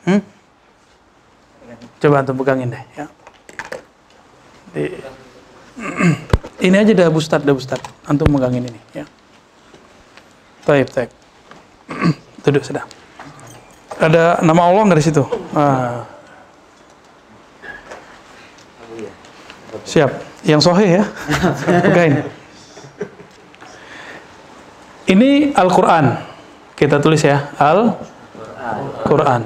[0.04, 0.20] Hmm?
[2.04, 2.84] Coba antum pegangin deh.
[3.00, 3.08] Ya.
[4.76, 4.84] Di,
[6.68, 7.80] ini aja dah Bustad, dah Bustad.
[8.04, 8.80] Antum pegangin ini.
[8.92, 9.08] Ya.
[10.68, 11.16] Taib, taib.
[12.44, 12.84] Duduk sudah.
[14.04, 15.24] Ada nama Allah nggak di situ?
[15.56, 16.04] Ah.
[19.88, 20.29] Siap.
[20.44, 21.04] Yang sohe ya.
[21.84, 22.24] Bukain.
[25.10, 26.06] Ini Al-Quran.
[26.78, 27.50] Kita tulis ya.
[27.60, 29.42] Al-Quran.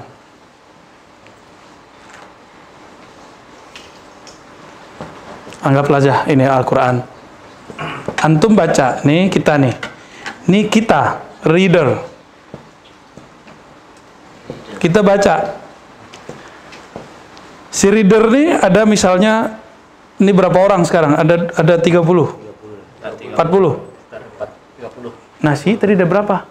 [5.64, 7.00] Anggaplah aja ini Al-Quran.
[8.20, 9.76] Antum baca, nih kita nih.
[10.52, 12.04] Nih kita, reader.
[14.84, 15.56] Kita baca.
[17.72, 19.63] Si reader nih ada misalnya,
[20.24, 21.20] ini berapa orang sekarang?
[21.20, 22.00] Ada ada 30?
[22.00, 23.36] 40?
[23.36, 23.84] 40.
[25.44, 26.48] Nasi tadi ada berapa?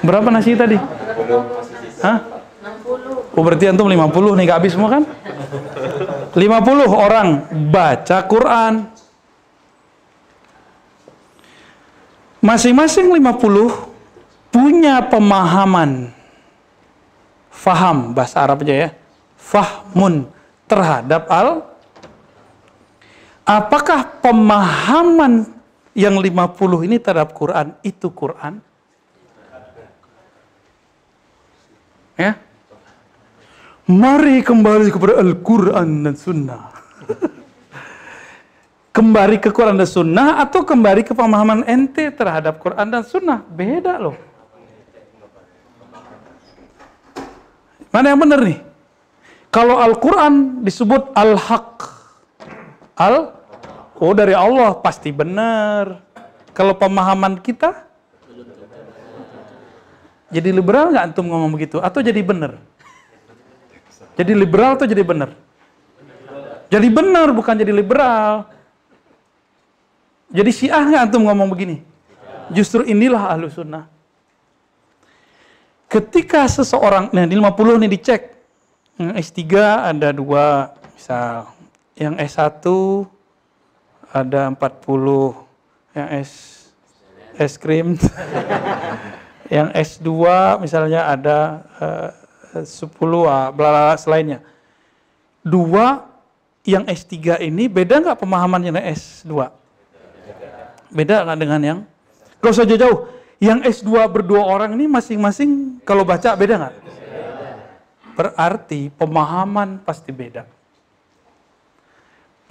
[0.00, 0.80] berapa nasi tadi?
[2.00, 2.18] Hah?
[2.80, 3.36] 60.
[3.36, 5.04] Oh berarti antum 50 nih habis semua kan?
[6.32, 6.40] 50
[6.88, 7.28] orang
[7.68, 8.88] baca Quran.
[12.40, 16.08] Masing-masing 50 punya pemahaman
[17.52, 18.96] faham bahasa Arab aja ya.
[19.36, 20.39] Fahmun
[20.70, 21.70] terhadap al
[23.50, 25.50] Apakah pemahaman
[25.90, 28.62] yang 50 ini terhadap Quran itu Quran?
[32.14, 32.38] Ya.
[33.90, 36.70] Mari kembali kepada Al-Quran dan Sunnah.
[38.96, 43.42] kembali ke Quran dan Sunnah atau kembali ke pemahaman ente terhadap Quran dan Sunnah.
[43.50, 44.14] Beda loh.
[47.90, 48.69] Mana yang benar nih?
[49.50, 51.98] Kalau Al-Quran disebut Al-Haq.
[52.94, 53.34] Al,
[53.98, 55.98] oh dari Allah pasti benar.
[56.54, 57.90] Kalau pemahaman kita,
[60.30, 61.82] jadi liberal nggak antum ngomong begitu?
[61.82, 62.62] Atau jadi benar?
[64.14, 65.34] Jadi liberal atau jadi benar?
[66.70, 68.46] Jadi benar bukan jadi liberal.
[70.30, 71.82] Jadi syiah nggak antum ngomong begini?
[72.54, 73.90] Justru inilah ahlu sunnah.
[75.90, 78.22] Ketika seseorang, nah di 50 nih dicek.
[79.00, 79.40] Yang S3
[79.96, 81.48] ada dua, misal.
[81.96, 82.64] Yang S1
[84.12, 85.96] ada 40.
[85.96, 86.32] Yang S,
[87.40, 87.96] es krim.
[89.56, 90.12] Yang S2
[90.60, 91.38] misalnya ada
[91.80, 92.12] uh,
[92.60, 94.44] 10 uh, bla selainnya.
[95.40, 96.04] Dua
[96.68, 99.32] yang S3 ini beda nggak pemahamannya dengan S2?
[100.92, 101.80] Beda nggak dengan yang?
[102.38, 103.10] Gak usah jauh-jauh.
[103.40, 106.99] Yang S2 berdua orang ini masing-masing kalau baca beda nggak?
[108.20, 110.44] Berarti pemahaman pasti beda.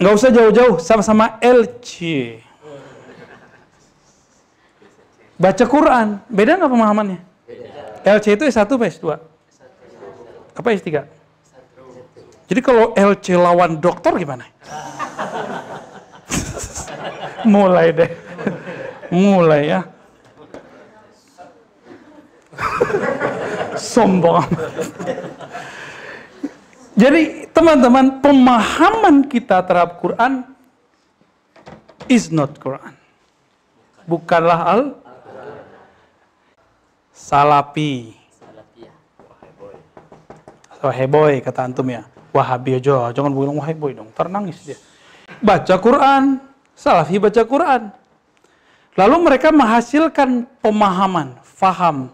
[0.02, 1.94] Nggak usah jauh-jauh, sama-sama LC.
[5.38, 7.20] Baca Quran, beda nggak pemahamannya?
[8.02, 9.06] LC itu S1 apa S2?
[10.58, 11.06] Apa S3?
[12.50, 14.42] Jadi kalau LC lawan dokter gimana?
[17.46, 18.10] Mulai deh.
[19.14, 19.80] Mulai ya.
[23.78, 24.44] Sombong.
[27.00, 30.44] Jadi teman-teman, pemahaman kita terhadap Quran
[32.04, 32.92] is not Quran.
[34.04, 34.82] Bukanlah al
[37.16, 38.12] Salapi.
[40.84, 42.04] Waheboy kata antum ya.
[42.36, 44.76] Wahabi aja, jangan bilang waheboy dong, ternangis dia.
[45.40, 46.36] Baca Quran,
[46.76, 47.82] Salafi baca Quran.
[48.94, 52.12] Lalu mereka menghasilkan pemahaman, faham.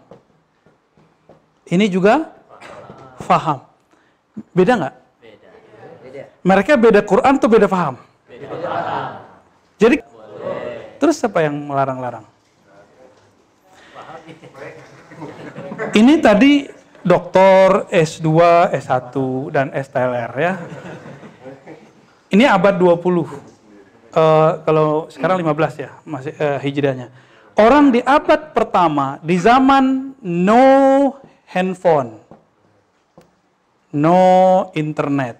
[1.67, 2.31] Ini juga
[3.19, 3.66] faham.
[4.53, 4.95] Beda nggak?
[6.03, 6.21] Beda.
[6.45, 7.95] Mereka beda Quran atau beda faham?
[8.29, 9.11] Beda faham.
[9.77, 9.95] Jadi,
[10.97, 12.25] terus apa yang melarang-larang?
[15.93, 16.67] Ini tadi
[17.05, 18.29] doktor S2,
[18.73, 19.15] S1,
[19.53, 20.53] dan STLR ya.
[22.27, 22.91] Ini abad 20.
[22.91, 27.07] Uh, eh, kalau sekarang 15 ya, masih uh, hijriahnya.
[27.57, 30.65] Orang di abad pertama, di zaman no
[31.49, 32.21] handphone,
[33.93, 35.39] no internet.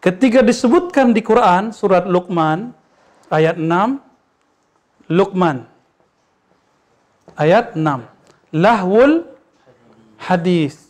[0.00, 2.70] Ketika disebutkan di Quran, surat Luqman,
[3.26, 5.66] ayat 6, Luqman,
[7.34, 8.06] ayat 6.
[8.54, 9.26] Lahwul
[10.20, 10.88] hadis.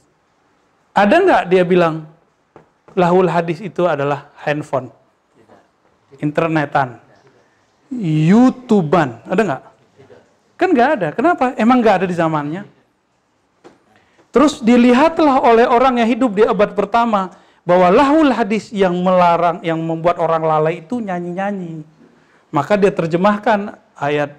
[0.92, 2.08] Ada nggak dia bilang
[2.96, 4.88] lahul hadis itu adalah handphone,
[6.20, 6.96] internetan,
[7.92, 9.62] youtuban, ada nggak?
[10.56, 11.08] Kan nggak ada.
[11.12, 11.52] Kenapa?
[11.60, 12.75] Emang nggak ada di zamannya.
[14.36, 17.32] Terus dilihatlah oleh orang yang hidup di abad pertama
[17.64, 21.80] bahwa lahul hadis yang melarang, yang membuat orang lalai itu nyanyi-nyanyi.
[22.52, 24.36] Maka dia terjemahkan ayat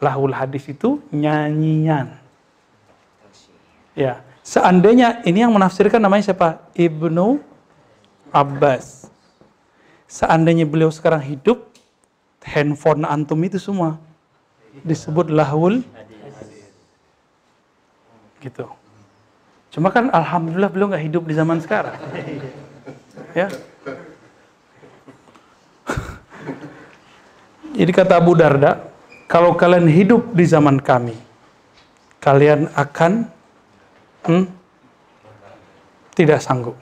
[0.00, 2.16] lahul hadis itu nyanyian.
[3.92, 6.64] Ya, seandainya ini yang menafsirkan namanya siapa?
[6.72, 7.36] Ibnu
[8.32, 9.12] Abbas.
[10.08, 11.68] Seandainya beliau sekarang hidup,
[12.40, 14.00] handphone antum itu semua
[14.80, 15.84] disebut lahul
[18.40, 18.85] gitu.
[19.76, 21.92] Cuma kan alhamdulillah beliau nggak hidup di zaman sekarang.
[23.36, 23.52] Ya.
[27.76, 28.88] Jadi kata Abu Darda,
[29.28, 31.12] kalau kalian hidup di zaman kami,
[32.24, 33.28] kalian akan
[34.24, 34.48] hmm,
[36.16, 36.80] tidak sanggup.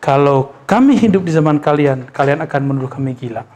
[0.00, 3.46] kalau kami hidup di zaman kalian, kalian akan menuduh kami gila.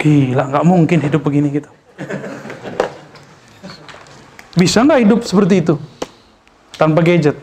[0.00, 1.70] Gila, nggak mungkin hidup begini gitu.
[4.54, 5.74] Bisa nggak hidup seperti itu?
[6.78, 7.34] Tanpa gadget.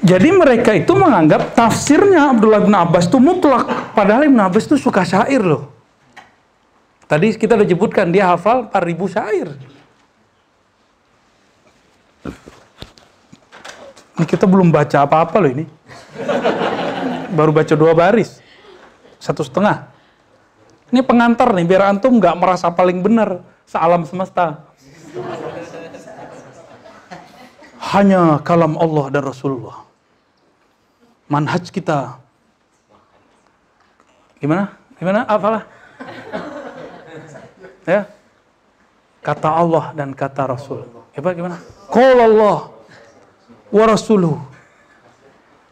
[0.00, 3.94] Jadi mereka itu menganggap tafsirnya Abdullah bin Abbas itu mutlak.
[3.94, 5.70] Padahal Ibn Abbas itu suka syair loh.
[7.04, 9.48] Tadi kita udah sebutkan dia hafal 4000 syair.
[14.16, 15.64] Ini kita belum baca apa-apa loh ini.
[17.30, 18.40] Baru baca dua baris.
[19.20, 19.90] Satu setengah.
[20.90, 24.66] Ini pengantar nih, biar antum nggak merasa paling benar sealam semesta.
[27.94, 29.86] Hanya kalam Allah dan Rasulullah.
[31.30, 32.18] Manhaj kita.
[34.42, 34.74] Gimana?
[34.98, 35.22] Gimana?
[35.30, 35.62] Apalah?
[37.86, 38.10] Ya.
[39.22, 40.86] Kata Allah dan kata Rasul.
[41.14, 41.56] Coba gimana?
[41.92, 42.58] Qala Allah
[43.70, 44.38] wa rasuluh.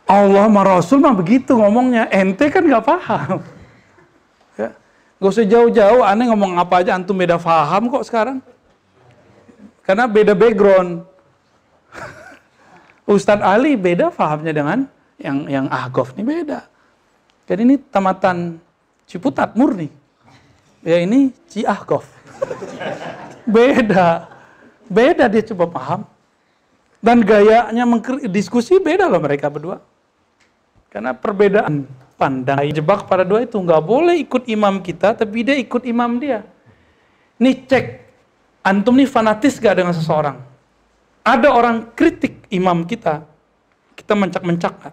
[0.09, 2.09] Allah sama Rasul mah begitu ngomongnya.
[2.13, 3.41] Ente kan nggak paham.
[5.19, 8.39] Gak usah jauh-jauh, aneh ngomong apa aja, antum beda paham kok sekarang.
[9.83, 11.03] Karena beda background.
[13.09, 14.79] Ustadz Ali beda pahamnya dengan
[15.19, 16.71] yang yang Ahgof ini beda.
[17.49, 18.61] Jadi ini tamatan
[19.09, 19.89] Ciputat murni.
[20.85, 22.05] Ya ini Ciahgof.
[23.57, 24.29] beda.
[24.85, 26.01] Beda dia coba paham.
[27.01, 27.89] Dan gayanya
[28.29, 29.81] diskusi beda loh mereka berdua.
[30.93, 35.87] Karena perbedaan pandang jebak pada dua itu nggak boleh ikut imam kita, tapi dia ikut
[35.87, 36.43] imam dia.
[37.39, 38.03] Nih cek,
[38.67, 40.43] antum nih fanatis gak dengan seseorang?
[41.23, 43.23] Ada orang kritik imam kita,
[43.95, 44.91] kita mencak-mencak?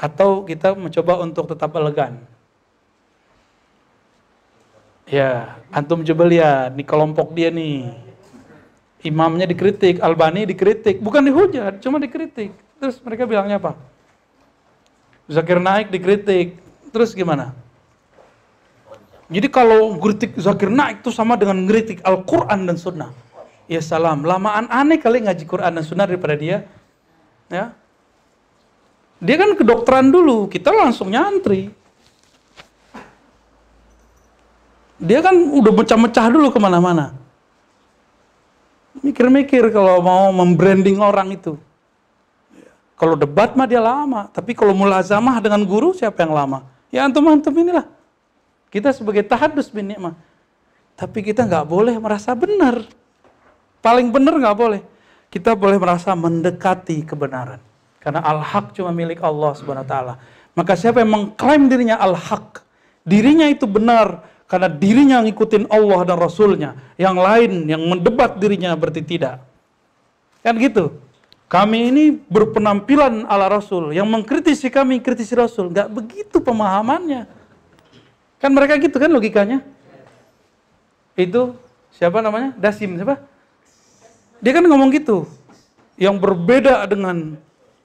[0.00, 2.16] Atau kita mencoba untuk tetap elegan?
[5.04, 7.92] Ya, antum coba lihat, nih kelompok dia nih,
[9.04, 12.56] imamnya dikritik, Albani dikritik, bukan dihujat, cuma dikritik.
[12.80, 13.76] Terus mereka bilangnya apa?
[15.30, 16.58] Zakir Naik dikritik,
[16.90, 17.54] terus gimana?
[19.30, 23.14] Jadi kalau kritik Zakir Naik itu sama dengan ngeritik Al-Quran dan Sunnah.
[23.70, 26.66] Ya salam, lamaan aneh kali ngaji Quran dan Sunnah daripada dia.
[27.46, 27.70] Ya,
[29.22, 31.70] dia kan kedokteran dulu, kita langsung nyantri.
[34.98, 37.20] Dia kan udah mecah-mecah dulu ke mana-mana
[38.98, 41.56] mikir-mikir kalau mau membranding orang itu.
[43.00, 46.68] Kalau debat mah dia lama, tapi kalau mulazamah dengan guru siapa yang lama?
[46.92, 47.88] Ya antum-antum inilah.
[48.68, 50.12] Kita sebagai tahadus bin nikmah.
[51.00, 52.84] Tapi kita nggak boleh merasa benar.
[53.80, 54.84] Paling benar nggak boleh.
[55.32, 57.56] Kita boleh merasa mendekati kebenaran.
[58.04, 60.14] Karena al-haq cuma milik Allah subhanahu wa ta'ala.
[60.52, 62.60] Maka siapa yang mengklaim dirinya al-haq,
[63.00, 66.76] dirinya itu benar, karena dirinya ngikutin Allah dan Rasulnya.
[67.00, 69.40] Yang lain yang mendebat dirinya berarti tidak.
[70.44, 71.00] Kan gitu.
[71.50, 73.90] Kami ini berpenampilan ala Rasul.
[73.90, 75.74] Yang mengkritisi kami, kritisi Rasul.
[75.74, 77.26] Nggak begitu pemahamannya.
[78.38, 79.58] Kan mereka gitu kan logikanya.
[81.18, 81.58] Itu
[81.90, 82.54] siapa namanya?
[82.54, 83.18] Dasim siapa?
[84.38, 85.26] Dia kan ngomong gitu.
[85.98, 87.34] Yang berbeda dengan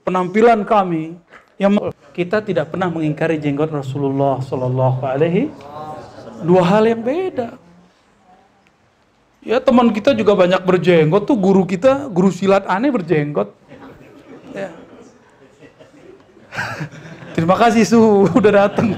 [0.05, 1.17] penampilan kami.
[1.57, 5.49] Yang kita tidak pernah mengingkari jenggot Rasulullah Shallallahu Alaihi
[6.45, 7.57] dua hal yang beda.
[9.45, 13.53] Ya teman kita juga banyak berjenggot tuh guru kita, guru silat aneh berjenggot.
[14.57, 14.73] Ya.
[17.37, 18.01] Terima kasih su
[18.41, 18.97] udah datang.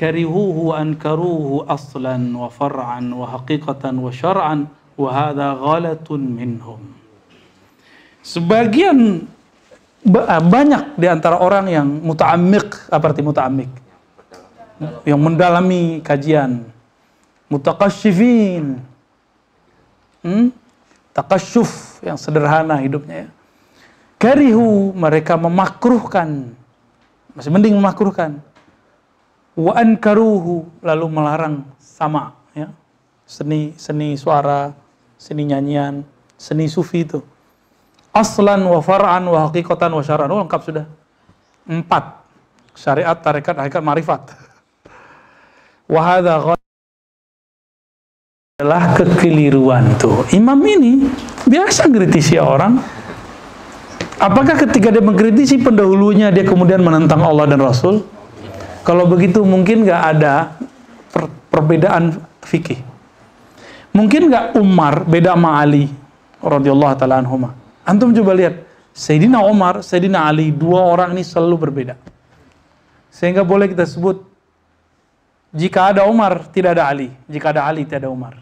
[0.00, 4.66] Karihuhu wa ankaruhu aslan wa far'an wa haqiqatan wa syar'an
[4.96, 6.80] wa hadha ghalatun minhum.
[8.24, 9.28] Sebagian
[10.40, 13.70] banyak di antara orang yang muta'amik, apa arti muta'amik?
[15.04, 16.64] Yang mendalami kajian.
[17.52, 18.80] Mutaqashifin.
[20.24, 20.52] Hmm?
[21.10, 23.28] Takasyuf yang sederhana hidupnya ya.
[24.20, 26.54] Karihu mereka memakruhkan.
[27.34, 28.38] Masih mending memakruhkan.
[29.58, 32.70] Wa ankaruhu lalu melarang sama ya.
[33.26, 34.72] Seni seni suara,
[35.18, 36.06] seni nyanyian,
[36.38, 37.20] seni sufi itu
[38.10, 40.28] aslan wa far'an wa haqiqatan wa syar'an.
[40.30, 40.84] Oh, lengkap sudah.
[41.66, 42.22] Empat.
[42.74, 44.22] Syariat, tarekat, hakikat, marifat.
[45.90, 46.54] Wahada
[48.60, 50.28] adalah kekeliruan tuh.
[50.36, 51.08] Imam ini
[51.48, 52.78] biasa mengkritisi orang.
[54.20, 58.04] Apakah ketika dia mengkritisi pendahulunya dia kemudian menentang Allah dan Rasul?
[58.84, 60.60] Kalau begitu mungkin nggak ada
[61.08, 62.84] per perbedaan fikih.
[63.96, 65.88] Mungkin nggak Umar beda sama Ali
[66.40, 67.59] radhiyallahu taala anhumah.
[67.90, 68.62] Antum coba lihat,
[68.94, 71.98] Sayyidina Umar, Sayyidina Ali, dua orang ini selalu berbeda.
[73.10, 74.30] Sehingga boleh kita sebut
[75.50, 77.10] Jika ada Umar, tidak ada Ali.
[77.26, 78.38] Jika ada Ali, tidak ada Umar.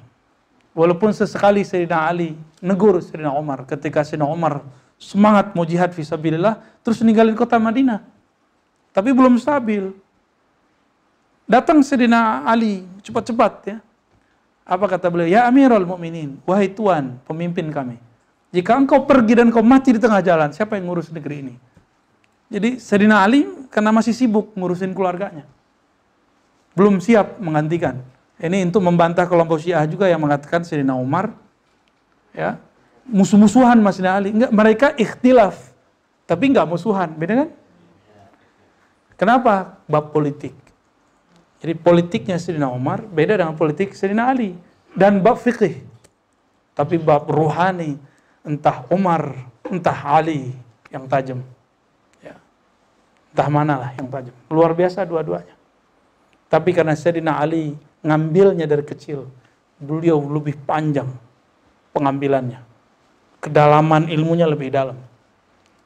[0.77, 4.61] Walaupun sesekali Sayyidina Ali negur Sayyidina Umar ketika Sayyidina Umar
[5.01, 8.05] semangat mau jihad visabilillah, terus ninggalin kota Madinah.
[8.93, 9.89] Tapi belum stabil.
[11.49, 13.77] Datang Sayyidina Ali cepat-cepat ya.
[14.69, 15.33] Apa kata beliau?
[15.33, 17.97] Ya Amirul Mukminin, wahai tuan, pemimpin kami.
[18.49, 21.55] Jika engkau pergi dan kau mati di tengah jalan, siapa yang ngurus negeri ini?
[22.49, 25.45] Jadi Sayyidina Ali karena masih sibuk ngurusin keluarganya
[26.79, 27.99] belum siap menggantikan.
[28.39, 31.35] Ini untuk membantah kelompok Syiah juga yang mengatakan Sayyidina Umar
[32.31, 32.55] ya
[33.03, 34.31] musuh-musuhan Mas Ali.
[34.31, 35.59] Enggak, mereka ikhtilaf
[36.23, 37.11] tapi enggak musuhan.
[37.19, 37.51] Beda kan?
[39.19, 39.83] Kenapa?
[39.91, 40.55] Bab politik.
[41.59, 44.55] Jadi politiknya Sayyidina Umar beda dengan politik Sayyidina Ali
[44.95, 45.83] dan bab fikih.
[46.79, 47.99] Tapi bab ruhani
[48.49, 49.37] entah Umar,
[49.69, 50.57] entah Ali
[50.89, 51.45] yang tajam.
[52.25, 52.41] Ya.
[53.37, 54.33] Entah mana lah yang tajam.
[54.49, 55.53] Luar biasa dua-duanya.
[56.49, 59.29] Tapi karena Sayyidina Ali ngambilnya dari kecil,
[59.77, 61.13] beliau lebih panjang
[61.93, 62.65] pengambilannya.
[63.45, 64.97] Kedalaman ilmunya lebih dalam.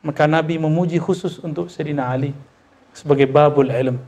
[0.07, 2.31] Maka Nabi memuji khusus untuk Sayyidina Ali
[2.95, 3.99] sebagai babul ilm.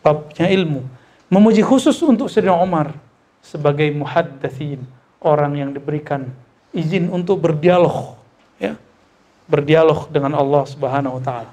[0.00, 0.80] Babnya ilmu.
[1.28, 2.96] Memuji khusus untuk Sayyidina Umar
[3.44, 4.80] sebagai muhaddathin.
[5.22, 6.34] Orang yang diberikan
[6.75, 8.15] izin untuk berdialog.
[8.57, 8.75] Ya,
[9.47, 11.51] berdialog dengan Allah subhanahu wa ta'ala.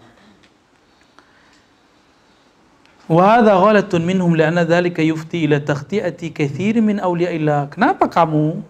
[3.04, 7.76] وهذا غلط منهم لأن ذلك يفتي إلى تخطئة كثير من أولياء الله.
[7.76, 8.64] Kenapa kamu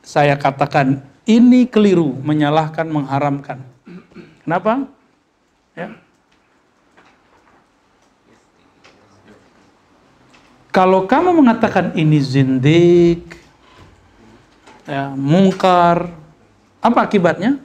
[0.00, 3.60] saya katakan ini keliru, menyalahkan, mengharamkan?
[4.40, 4.88] Kenapa?
[5.76, 5.92] Ya.
[10.72, 13.36] Kalau kamu mengatakan ini zindik,
[14.87, 16.15] ya, mungkar,
[16.79, 17.59] apa akibatnya?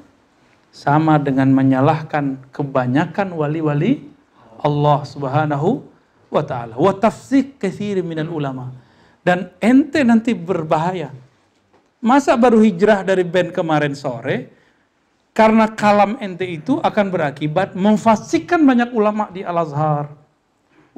[0.73, 4.09] Sama dengan menyalahkan kebanyakan wali-wali
[4.59, 5.85] Allah Subhanahu
[6.33, 6.75] wa taala.
[6.75, 8.73] Wa tafsik katsir minal ulama.
[9.23, 11.12] Dan ente nanti berbahaya.
[12.03, 14.51] Masa baru hijrah dari band kemarin sore
[15.31, 20.11] karena kalam ente itu akan berakibat memfasikkan banyak ulama di Al-Azhar,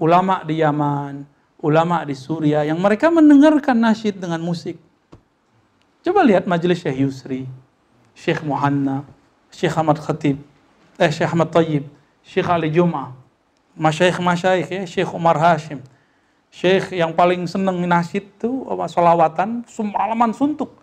[0.01, 1.29] ulama di Yaman,
[1.61, 4.81] ulama di Suria yang mereka mendengarkan nasyid dengan musik.
[6.05, 7.49] Coba lihat majelis Syekh Yusri,
[8.13, 9.09] Syekh Muhanna,
[9.49, 10.37] Syekh Ahmad Khatib,
[11.01, 11.89] eh Syekh Ahmad Tayyib,
[12.21, 13.17] Syekh Ali Jum'ah,
[13.73, 15.81] masyaikh-masyaikh ya, Syekh Umar Hashim.
[16.53, 20.77] Syekh yang paling seneng nasyid itu solawatan semalaman suntuk.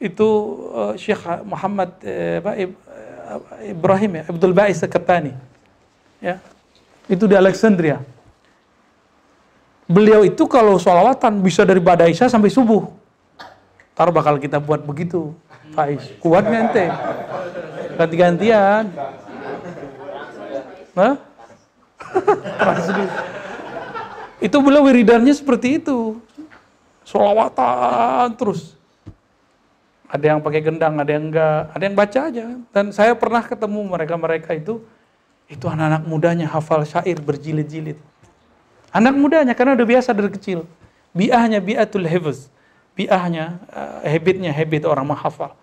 [0.00, 5.36] Itu uh, Syekh Muhammad uh, Ibrahim ya, Abdul Ba'is Seketani.
[6.22, 6.40] Ya.
[7.10, 8.00] Itu di Alexandria.
[9.90, 13.01] Beliau itu kalau solawatan bisa dari badai Isya sampai subuh.
[14.02, 15.30] Ntar bakal kita buat begitu,
[15.78, 16.02] Faiz.
[16.18, 16.90] Kuatnya ente.
[17.94, 18.90] Ganti-gantian.
[20.98, 21.14] Hah?
[24.50, 26.18] itu beliau wiridannya seperti itu.
[27.06, 28.74] Solawatan terus.
[30.10, 32.46] Ada yang pakai gendang, ada yang enggak, ada yang baca aja.
[32.74, 34.82] Dan saya pernah ketemu mereka-mereka itu,
[35.46, 38.02] itu anak-anak mudanya hafal syair berjilid-jilid.
[38.90, 40.66] Anak mudanya karena udah biasa dari kecil.
[41.14, 42.50] Biahnya biatul hifz.
[42.92, 45.56] Biahnya, uh, habitnya habit orang menghafal.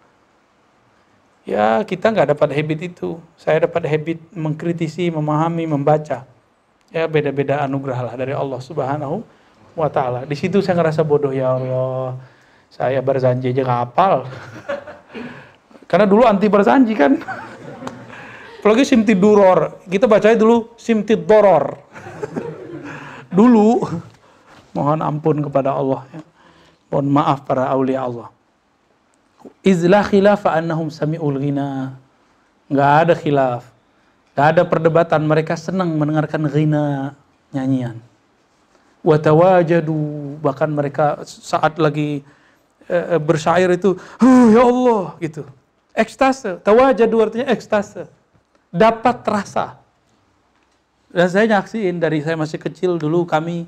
[1.50, 3.18] Ya kita nggak dapat habit itu.
[3.38, 6.26] Saya dapat habit mengkritisi, memahami, membaca
[6.90, 9.22] ya beda-beda anugerah lah dari Allah Subhanahu
[9.78, 10.26] wa taala.
[10.26, 12.18] Di situ saya ngerasa bodoh ya Allah.
[12.70, 14.30] Saya berjanji aja nggak hafal.
[15.90, 17.18] Karena dulu anti berjanji kan.
[18.62, 19.82] Apalagi simti duror.
[19.90, 21.66] Kita bacanya dulu simti doror.
[23.38, 23.82] dulu.
[24.78, 26.06] Mohon ampun kepada Allah.
[26.14, 26.22] Ya.
[26.90, 28.30] Mohon maaf para aulia Allah.
[29.64, 31.96] Izlah khilafa annahum sami'ul ghina.
[32.70, 33.64] Nggak ada khilaf
[34.40, 37.12] Gak ada perdebatan, mereka senang mendengarkan ghina,
[37.52, 38.00] nyanyian.
[39.04, 42.24] Watawajadu, bahkan mereka saat lagi
[42.88, 42.98] e,
[43.76, 44.00] itu,
[44.56, 45.44] ya Allah, gitu.
[45.92, 48.08] Ekstase, tawajadu artinya ekstase.
[48.72, 49.76] Dapat rasa.
[51.12, 53.68] Dan saya nyaksiin dari saya masih kecil dulu kami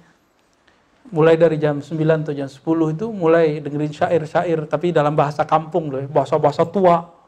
[1.12, 1.92] mulai dari jam 9
[2.24, 7.22] atau jam 10 itu mulai dengerin syair-syair tapi dalam bahasa kampung loh, bahasa-bahasa tua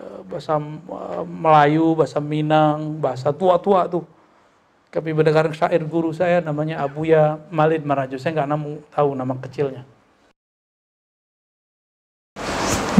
[0.00, 4.04] Eh, bahasa eh, Melayu, bahasa Minang, bahasa tua-tua tuh.
[4.90, 8.16] Tapi mendengar syair guru saya namanya Abuya Malid Marajo.
[8.16, 9.84] Saya nggak namu, tahu nama kecilnya.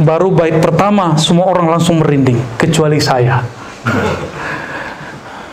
[0.01, 3.41] Baru bait pertama semua orang langsung merinding, kecuali saya.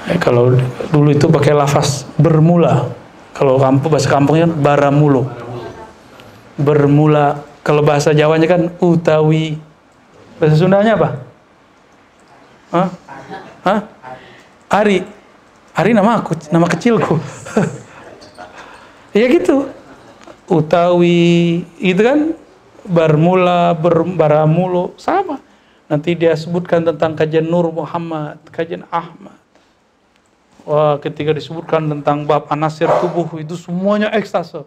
[0.08, 0.52] eh, kalau
[0.92, 2.92] dulu itu pakai lafaz bermula.
[3.38, 5.30] Kalau kampung bahasa kampungnya baramulo.
[6.58, 7.46] Bermula.
[7.62, 9.62] Kalau bahasa Jawanya kan utawi.
[10.42, 11.08] Bahasa Sundanya apa?
[12.74, 12.88] Hah?
[13.62, 13.80] Hah?
[14.66, 15.06] Ari.
[15.78, 17.14] Ari nama aku, nama kecilku.
[19.16, 19.66] Ya gitu.
[20.46, 22.36] Utawi itu kan
[22.84, 25.40] bermula berbaramulo sama.
[25.88, 29.34] Nanti dia sebutkan tentang kajian Nur Muhammad, kajian Ahmad.
[30.66, 34.66] Wah, ketika disebutkan tentang bab anasir tubuh itu semuanya ekstase.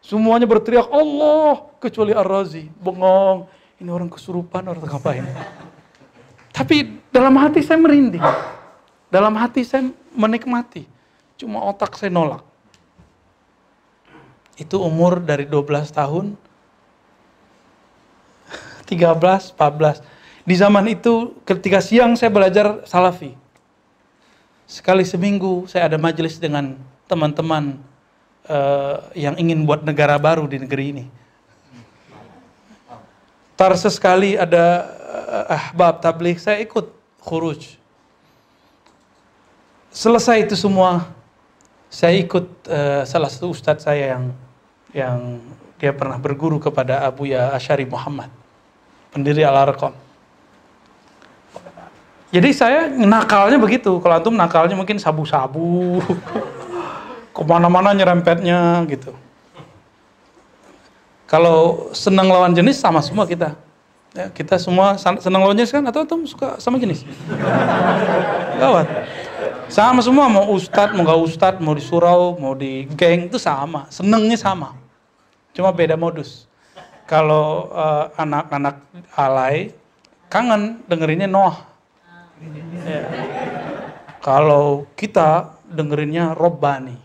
[0.00, 3.46] Semuanya berteriak Allah kecuali Ar-Razi, bengong.
[3.80, 5.24] Ini orang kesurupan, orang ngapain?
[6.52, 8.20] Tapi dalam hati saya merinding.
[9.08, 10.84] Dalam hati saya menikmati.
[11.40, 12.44] Cuma otak saya nolak.
[14.60, 16.36] Itu umur dari 12 tahun
[18.84, 20.04] 13, 14.
[20.44, 23.39] Di zaman itu ketika siang saya belajar salafi.
[24.70, 26.78] Sekali seminggu saya ada majelis dengan
[27.10, 27.74] teman-teman
[28.46, 31.04] uh, yang ingin buat negara baru di negeri ini.
[33.58, 34.86] Tar sesekali ada
[35.26, 36.86] uh, ahbab tabligh, saya ikut
[37.18, 37.74] khuruj.
[39.90, 41.10] Selesai itu semua,
[41.90, 44.24] saya ikut uh, salah satu ustadz saya yang
[44.94, 45.18] yang
[45.82, 48.30] dia pernah berguru kepada Abu Ya Ashari Muhammad
[49.10, 50.09] pendiri Al-Arqam.
[52.30, 53.98] Jadi saya nakalnya begitu.
[53.98, 55.98] Kalau antum nakalnya mungkin sabu-sabu.
[57.34, 59.14] Ke mana-mana nyerempetnya gitu.
[61.26, 63.54] Kalau senang lawan jenis sama semua kita.
[64.10, 65.86] Ya, kita semua senang lawan jenis kan?
[65.86, 67.06] Atau antum suka sama jenis?
[68.62, 68.86] Gawat.
[69.70, 73.86] Sama semua, mau ustadz, mau gak ustadz, mau di surau, mau di geng, itu sama.
[73.86, 74.74] Senengnya sama.
[75.54, 76.50] Cuma beda modus
[77.10, 78.86] kalau uh, anak-anak
[79.18, 79.74] alay
[80.30, 81.69] kangen dengerinnya Noah.
[82.84, 83.04] Ya.
[84.20, 86.96] Kalau kita dengerinnya Robbani,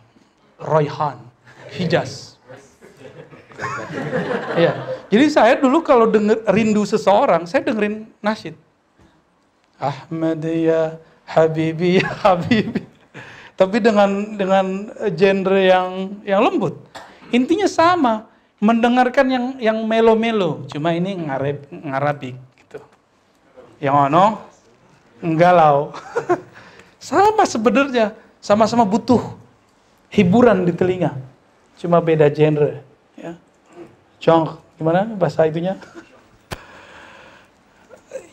[0.60, 1.20] Royhan,
[1.76, 2.40] Hijaz.
[4.56, 4.74] ya.
[5.12, 8.56] Jadi saya dulu kalau denger rindu seseorang, saya dengerin nasyid.
[9.76, 10.96] Ahmad ya
[11.28, 12.84] Habibi ya Habibi.
[13.56, 16.76] Tapi dengan dengan genre yang yang lembut.
[17.32, 18.28] Intinya sama
[18.60, 22.80] mendengarkan yang yang melo-melo, cuma ini ngarab ngarabik gitu.
[23.80, 24.26] Yang ono
[25.22, 25.94] nggalau.
[27.00, 29.22] sama sebenarnya, sama-sama butuh
[30.10, 31.16] hiburan di telinga.
[31.76, 32.82] Cuma beda genre,
[33.20, 33.36] ya.
[34.24, 35.76] Cong, gimana bahasa itunya?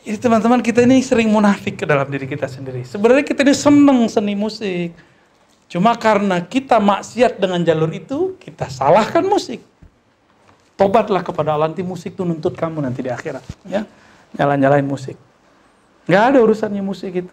[0.03, 2.83] Jadi teman-teman kita ini sering munafik ke dalam diri kita sendiri.
[2.83, 4.95] Sebenarnya kita ini seneng seni musik.
[5.71, 9.63] Cuma karena kita maksiat dengan jalur itu, kita salahkan musik.
[10.77, 13.41] Tobatlah kepada Allah, nanti musik itu nuntut kamu nanti di akhirat.
[13.71, 13.87] Ya,
[14.37, 15.17] Nyala-nyalain musik.
[16.07, 17.33] Gak ada urusannya musik itu.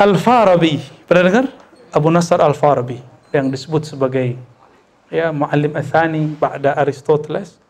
[0.00, 1.46] Al-Farabi, pernah dengar?
[1.92, 3.04] Abu Nasr Al-Farabi,
[3.36, 4.38] yang disebut sebagai
[5.12, 7.60] ya Mu'allim Athani, Ba'da Aristoteles.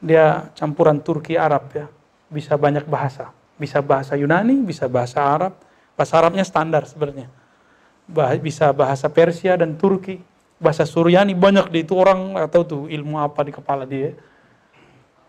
[0.00, 1.86] Dia campuran Turki Arab ya,
[2.32, 3.30] bisa banyak bahasa.
[3.54, 5.54] Bisa bahasa Yunani, bisa bahasa Arab.
[5.94, 7.30] Bahasa Arabnya standar sebenarnya.
[8.42, 10.18] Bisa bahasa Persia dan Turki
[10.58, 14.16] bahasa Suryani banyak di itu orang atau tuh ilmu apa di kepala dia.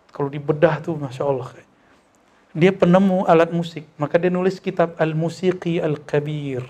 [0.10, 1.52] Kalau dibedah tuh masya Allah.
[2.56, 6.64] Dia penemu alat musik, maka dia nulis kitab Al Musiqi Al Kabir.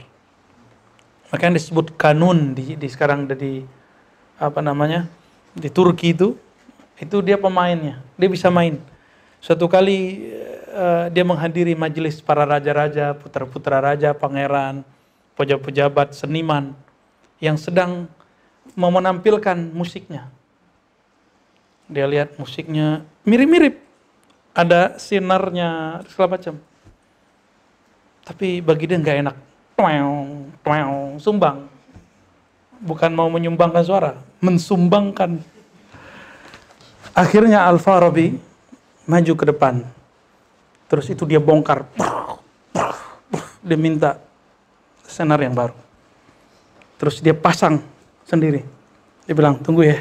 [1.29, 3.61] Maka yang disebut kanun di, di sekarang di
[4.41, 5.05] apa namanya
[5.53, 6.33] di Turki itu,
[6.97, 8.81] itu dia pemainnya, dia bisa main.
[9.37, 10.25] Suatu kali
[10.73, 14.81] uh, dia menghadiri majelis para raja-raja, putra-putra raja, pangeran,
[15.37, 16.73] pejabat-pejabat, seniman
[17.37, 18.09] yang sedang
[18.73, 20.33] mau menampilkan musiknya.
[21.85, 23.84] Dia lihat musiknya mirip-mirip.
[24.55, 26.55] Ada sinarnya, segala macam.
[28.23, 29.35] Tapi bagi dia nggak enak.
[29.75, 30.07] Tuang,
[30.63, 31.67] tuang, sumbang.
[32.79, 35.43] Bukan mau menyumbangkan suara, mensumbangkan.
[37.11, 38.39] Akhirnya Al-Farabi
[39.03, 39.83] maju ke depan.
[40.87, 41.83] Terus itu dia bongkar.
[43.59, 44.23] Dia minta
[45.03, 45.75] senar yang baru.
[46.95, 47.83] Terus dia pasang
[48.23, 48.63] sendiri.
[49.25, 49.99] Dia bilang, tunggu ya.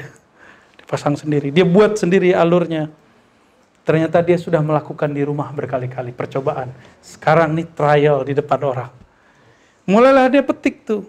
[0.79, 1.49] Dipasang sendiri.
[1.49, 2.93] Dia buat sendiri alurnya.
[3.85, 6.73] Ternyata dia sudah melakukan di rumah berkali-kali percobaan.
[7.05, 8.91] Sekarang nih trial di depan orang.
[9.85, 11.05] Mulailah dia petik tuh.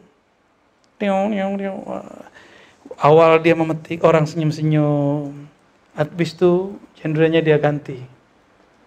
[2.99, 5.31] Awal dia memetik orang senyum-senyum.
[5.95, 8.03] Habis itu genrenya dia ganti.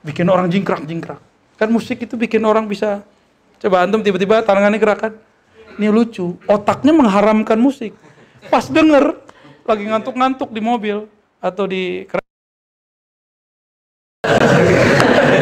[0.04, 1.20] Bikin orang jingkrak-jingkrak.
[1.56, 3.02] Kan musik itu bikin orang bisa
[3.58, 5.18] Coba antum tiba-tiba tangannya gerakan.
[5.78, 6.38] Ini lucu.
[6.46, 7.94] Otaknya mengharamkan musik.
[8.46, 9.18] Pas denger,
[9.66, 11.10] lagi ngantuk-ngantuk di mobil
[11.42, 12.06] atau di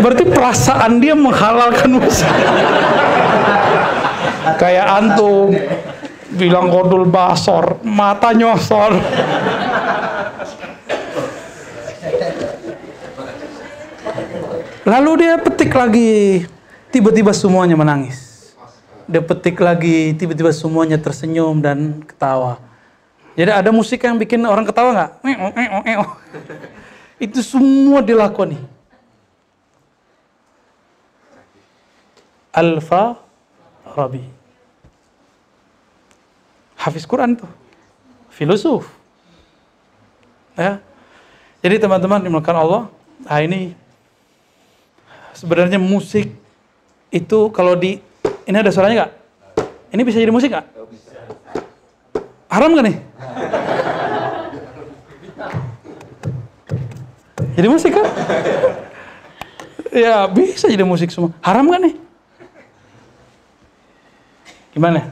[0.01, 2.33] Berarti perasaan dia menghalalkan musik.
[4.57, 5.53] Kayak antum
[6.37, 8.97] bilang kodul basor, mata nyosor.
[14.87, 16.47] Lalu dia petik lagi,
[16.95, 18.55] tiba-tiba semuanya menangis.
[19.11, 22.63] Dia petik lagi, tiba-tiba semuanya tersenyum dan ketawa.
[23.35, 25.13] Jadi ada musik yang bikin orang ketawa nggak?
[27.19, 28.76] Itu semua dilakoni.
[32.57, 33.21] Alfa
[33.85, 34.25] Rabi.
[36.81, 37.51] Hafiz Quran tuh.
[38.33, 38.89] Filosof.
[40.57, 40.81] Ya.
[41.61, 42.83] Jadi teman-teman dimulakan Allah,
[43.29, 43.77] nah ini
[45.37, 46.33] sebenarnya musik
[47.13, 48.01] itu kalau di
[48.49, 49.13] ini ada suaranya nggak?
[49.93, 50.67] Ini bisa jadi musik nggak?
[52.49, 52.97] Haram gak nih?
[57.53, 58.07] jadi musik kan?
[59.93, 61.37] ya bisa jadi musik semua.
[61.45, 62.06] Haram gak nih?
[64.77, 65.09] Gimana?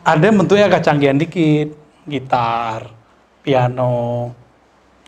[0.00, 1.76] Ada bentuknya agak canggihan dikit,
[2.08, 2.88] gitar,
[3.44, 4.32] piano,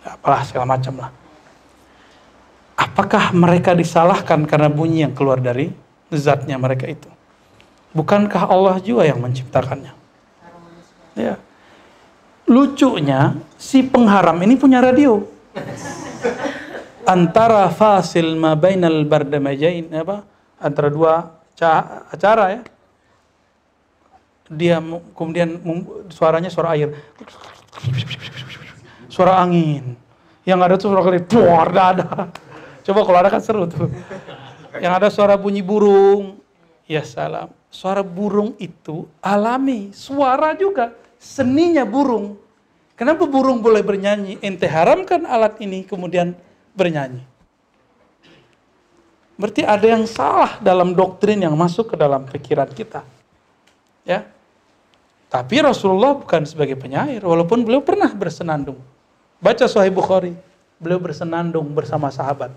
[0.05, 1.11] apalah segala macam lah.
[2.77, 5.73] Apakah mereka disalahkan karena bunyi yang keluar dari
[6.13, 7.09] zatnya mereka itu?
[7.97, 9.97] Bukankah Allah juga yang menciptakannya?
[11.17, 11.41] Ya.
[12.45, 15.25] Lucunya si pengharam ini punya radio.
[17.09, 20.21] Antara fasil ma bainal bardamajain apa?
[20.61, 21.33] Antara dua
[22.13, 22.76] acara ya.
[24.47, 24.79] Dia
[25.15, 25.59] kemudian
[26.11, 26.95] suaranya suara air.
[29.11, 29.99] Suara angin.
[30.47, 32.31] Yang ada tuh suara kali, puar, ada.
[32.87, 33.91] Coba kalau ada kan seru tuh.
[34.79, 36.39] Yang ada suara bunyi burung.
[36.87, 37.51] Ya salam.
[37.67, 39.91] Suara burung itu alami.
[39.91, 40.95] Suara juga.
[41.19, 42.39] Seninya burung.
[42.95, 44.39] Kenapa burung boleh bernyanyi?
[44.39, 46.39] Ente haramkan alat ini kemudian
[46.79, 47.27] bernyanyi.
[49.37, 53.05] Berarti ada yang salah dalam doktrin yang masuk ke dalam pikiran kita.
[54.07, 54.36] Ya.
[55.27, 58.79] Tapi Rasulullah bukan sebagai penyair, walaupun beliau pernah bersenandung.
[59.43, 60.33] Baca Sahih Bukhari,
[60.79, 62.55] beliau bersenandung bersama sahabat.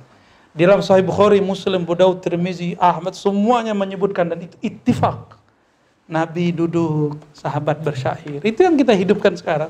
[0.54, 5.38] Di dalam Sahih Bukhari, Muslim, Budaud, Tirmizi, Ahmad semuanya menyebutkan dan itu ittifaq.
[6.10, 8.42] Nabi duduk, sahabat bersyair.
[8.42, 9.70] Itu yang kita hidupkan sekarang.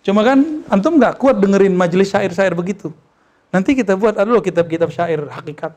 [0.00, 2.88] Cuma kan antum nggak kuat dengerin majelis syair-syair begitu.
[3.52, 5.76] Nanti kita buat ada kitab-kitab syair hakikat.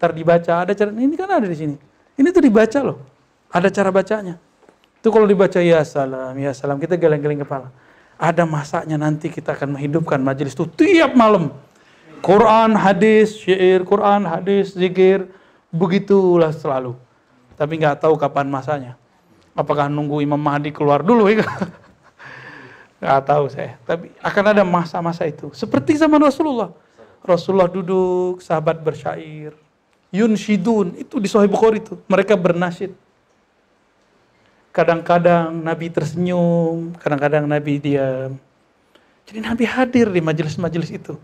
[0.00, 1.76] Ntar dibaca, ada cara ini kan ada di sini.
[2.16, 2.98] Ini tuh dibaca loh.
[3.52, 4.40] Ada cara bacanya.
[5.02, 7.74] Itu kalau dibaca ya salam, ya salam, kita geleng-geleng kepala.
[8.14, 11.50] Ada masanya nanti kita akan menghidupkan majelis itu tiap malam.
[12.22, 15.26] Quran, hadis, syair, Quran, hadis, zikir,
[15.74, 16.94] begitulah selalu.
[17.58, 18.94] Tapi nggak tahu kapan masanya.
[19.58, 21.42] Apakah nunggu Imam Mahdi keluar dulu ya?
[23.02, 23.74] Nggak tahu saya.
[23.82, 25.50] Tapi akan ada masa-masa itu.
[25.50, 26.70] Seperti zaman Rasulullah.
[27.26, 29.58] Rasulullah duduk, sahabat bersyair.
[30.14, 31.98] Yunshidun, itu di Sahih Bukhari itu.
[32.06, 32.94] Mereka bernasyid.
[34.72, 38.40] Kadang-kadang Nabi tersenyum, kadang-kadang Nabi diam.
[39.28, 41.14] Jadi Nabi hadir di majelis-majelis itu.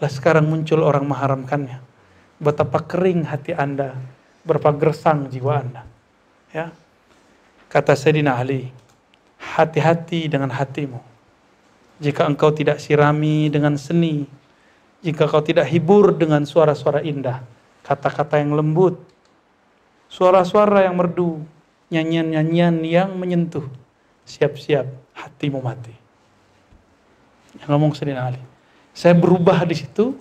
[0.00, 1.78] Lah sekarang muncul orang mengharamkannya.
[2.40, 3.94] Betapa kering hati Anda,
[4.42, 5.84] berapa gersang jiwa Anda.
[6.50, 6.72] Ya.
[7.68, 8.72] Kata Sayyidina Ali,
[9.36, 10.98] hati-hati dengan hatimu.
[12.02, 14.26] Jika engkau tidak sirami dengan seni,
[15.02, 17.42] jika kau tidak hibur dengan suara-suara indah,
[17.86, 18.98] kata-kata yang lembut,
[20.10, 21.42] suara-suara yang merdu,
[21.92, 23.68] nyanyian-nyanyian yang menyentuh,
[24.24, 25.92] siap-siap hatimu mati.
[27.60, 28.40] Yang ngomong Sayyidina Ali.
[28.96, 30.16] Saya berubah di situ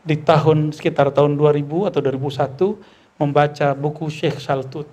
[0.00, 4.88] di tahun sekitar tahun 2000 atau 2001 membaca buku Syekh Saltut.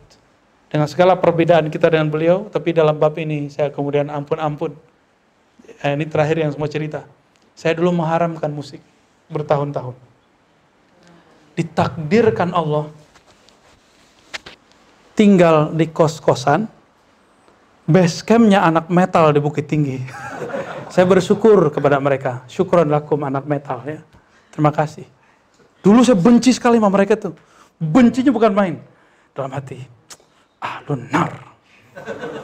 [0.68, 4.76] Dengan segala perbedaan kita dengan beliau, tapi dalam bab ini saya kemudian ampun-ampun.
[5.80, 7.08] Eh, ini terakhir yang semua cerita.
[7.56, 8.84] Saya dulu mengharamkan musik
[9.32, 9.96] bertahun-tahun.
[11.56, 12.92] Ditakdirkan Allah
[15.18, 16.70] tinggal di kos-kosan,
[17.90, 19.98] base campnya anak metal di Bukit Tinggi.
[20.94, 22.46] Saya bersyukur kepada mereka.
[22.46, 24.00] Syukron lakum anak metal ya.
[24.54, 25.04] Terima kasih.
[25.84, 27.38] Dulu saya benci sekali sama mereka tuh.
[27.78, 28.76] Bencinya bukan main.
[29.36, 29.78] Dalam hati.
[30.58, 31.54] Ahlu nar.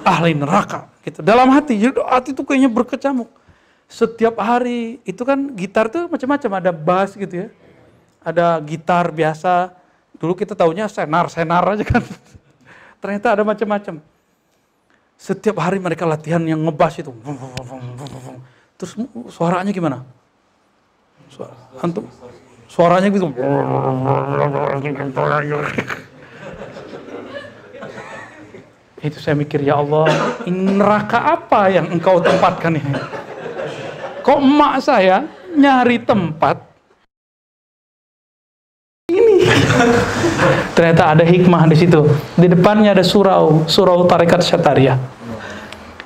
[0.06, 0.92] Ahli neraka.
[1.02, 1.26] Gitu.
[1.26, 1.80] Dalam hati.
[1.82, 3.32] Jadi hati itu kayaknya berkecamuk.
[3.90, 5.02] Setiap hari.
[5.08, 6.62] Itu kan gitar tuh macam-macam.
[6.62, 7.50] Ada bass gitu ya.
[8.22, 9.74] Ada gitar biasa.
[10.20, 12.04] Dulu kita taunya senar-senar aja kan.
[13.04, 14.00] Ternyata ada macam-macam
[15.20, 17.12] setiap hari mereka latihan yang ngebas itu.
[18.80, 18.96] Terus
[19.28, 20.08] suaranya gimana?
[21.28, 21.52] Suara,
[21.84, 22.08] antum
[22.72, 23.28] suaranya gitu.
[29.04, 30.08] Itu saya mikir ya Allah,
[30.48, 32.96] neraka apa yang engkau tempatkan ini?
[34.24, 36.56] Kok emak saya nyari tempat
[39.12, 39.44] ini?
[40.74, 42.02] Ternyata ada hikmah di situ.
[42.34, 44.98] Di depannya ada surau, surau tarekat syataria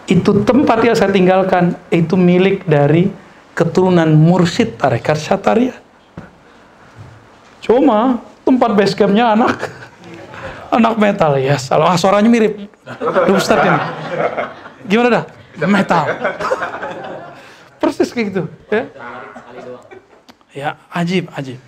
[0.08, 3.12] itu tempat yang saya tinggalkan itu milik dari
[3.52, 5.76] keturunan mursyid tarekat syataria.
[7.60, 9.68] Cuma tempat base campnya anak
[10.72, 11.60] anak metal ya.
[11.60, 12.72] Salah ah, suaranya mirip.
[13.36, 13.80] Ustaz ini.
[14.88, 15.24] Gimana dah?
[15.68, 16.08] metal.
[17.84, 18.44] Persis kayak gitu.
[18.72, 18.84] Ya.
[20.56, 21.60] ya, ajib, ajib.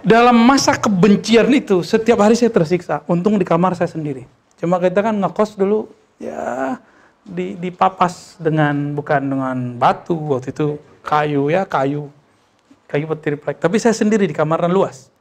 [0.00, 3.04] Dalam masa kebencian itu, setiap hari saya tersiksa.
[3.04, 4.24] Untung di kamar saya sendiri.
[4.56, 6.76] Cuma kita kan ngekos dulu, ya
[7.20, 12.08] di dipapas dengan bukan dengan batu waktu itu kayu ya kayu
[12.88, 13.60] kayu petir plek.
[13.60, 15.12] Tapi saya sendiri di kamar luas.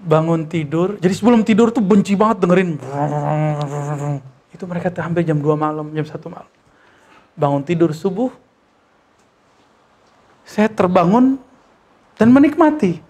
[0.00, 2.80] Bangun tidur, jadi sebelum tidur tuh benci banget dengerin.
[4.48, 6.50] Itu mereka hampir jam 2 malam, jam 1 malam.
[7.36, 8.32] Bangun tidur subuh,
[10.48, 11.36] saya terbangun
[12.20, 13.00] dan menikmati.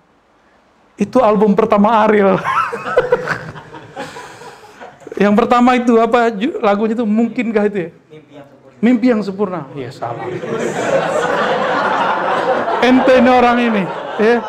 [0.94, 2.38] Itu album pertama Ariel.
[5.18, 6.30] Yang pertama itu apa
[6.62, 7.92] lagunya itu mungkinkah itu ya?
[8.00, 8.78] Mimpi yang sempurna.
[8.80, 9.60] Mimpi yang sempurna.
[9.74, 10.30] Iya salah.
[12.88, 13.84] Ente ini orang ini,
[14.16, 14.40] ya.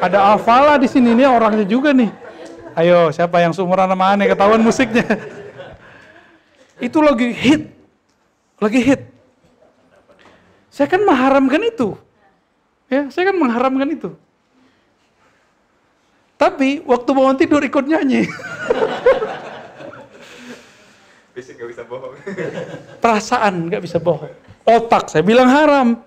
[0.00, 2.08] Ada Alfala di sini ini orangnya juga nih.
[2.72, 5.04] Ayo, siapa yang seumuran sama aneh ketahuan musiknya.
[6.80, 7.68] itu lagi hit.
[8.56, 9.04] Lagi hit.
[10.72, 12.00] Saya kan mengharamkan itu.
[12.86, 14.10] Ya, saya kan mengharamkan itu.
[16.36, 18.28] Tapi waktu bangun tidur ikut nyanyi.
[21.36, 22.16] Fisik bisa bohong.
[23.02, 24.32] Perasaan gak bisa bohong.
[24.64, 26.00] Otak saya bilang haram.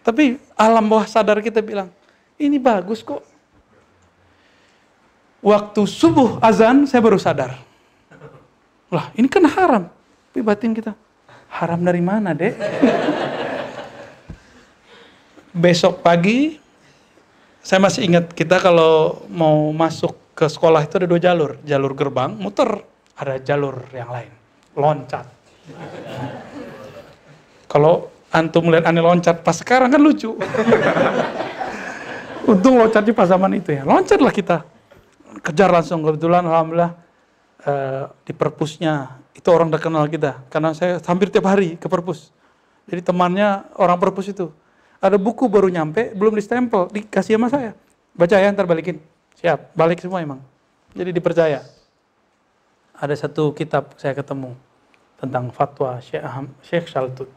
[0.00, 1.90] Tapi alam bawah sadar kita bilang,
[2.38, 3.20] ini bagus kok.
[5.42, 7.58] Waktu subuh azan saya baru sadar.
[8.88, 9.90] Lah ini kan haram.
[10.30, 10.94] Tapi batin kita,
[11.50, 12.54] haram dari mana dek?
[15.56, 16.60] Besok pagi
[17.64, 21.56] saya masih ingat kita kalau mau masuk ke sekolah itu ada dua jalur.
[21.64, 22.84] Jalur gerbang, muter.
[23.16, 24.32] Ada jalur yang lain.
[24.76, 25.26] Loncat.
[27.66, 30.36] kalau antum melihat aneh loncat, pas sekarang kan lucu.
[32.52, 33.82] Untung loncatnya pas zaman itu ya.
[33.82, 34.62] Loncatlah kita.
[35.40, 36.04] Kejar langsung.
[36.04, 36.92] Kebetulan Alhamdulillah
[37.64, 40.44] uh, di perpusnya itu orang udah kenal kita.
[40.52, 42.28] Karena saya hampir tiap hari ke perpus.
[42.86, 44.52] Jadi temannya orang perpus itu
[45.00, 47.72] ada buku baru nyampe, belum distempel, dikasih sama saya.
[48.16, 48.96] Baca ya, ntar balikin.
[49.36, 50.40] Siap, balik semua emang.
[50.96, 51.60] Jadi dipercaya.
[52.96, 54.56] Ada satu kitab saya ketemu
[55.20, 56.24] tentang fatwa Syekh,
[56.64, 57.28] Syekh Shaltut.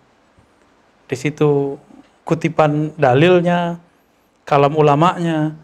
[1.10, 1.76] Di situ
[2.24, 3.82] kutipan dalilnya,
[4.48, 5.58] kalam ulamanya,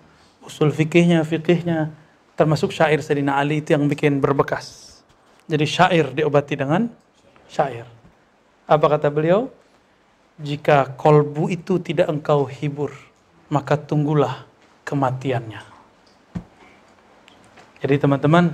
[0.43, 1.93] usul fikihnya, fikihnya,
[2.36, 5.00] termasuk syair Sayyidina Ali itu yang bikin berbekas.
[5.48, 6.91] Jadi syair diobati dengan
[7.48, 7.88] syair.
[8.66, 9.48] Apa kata beliau?
[10.36, 12.91] Jika kolbu itu tidak engkau hibur,
[13.47, 14.43] maka tunggulah
[14.83, 15.63] kematiannya.
[17.79, 18.51] Jadi teman-teman,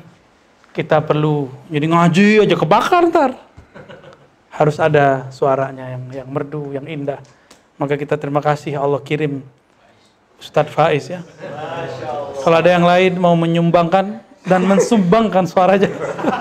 [0.75, 3.31] kita perlu jadi ngaji aja kebakar ntar.
[4.51, 7.17] Harus ada suaranya yang yang merdu, yang indah.
[7.81, 9.41] Maka kita terima kasih Allah kirim
[10.37, 11.25] Ustadz Faiz ya.
[12.45, 15.89] Kalau ada yang lain mau menyumbangkan dan mensumbangkan suaranya,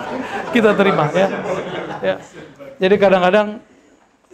[0.54, 1.28] kita terima ya.
[2.00, 2.14] ya.
[2.80, 3.60] Jadi kadang-kadang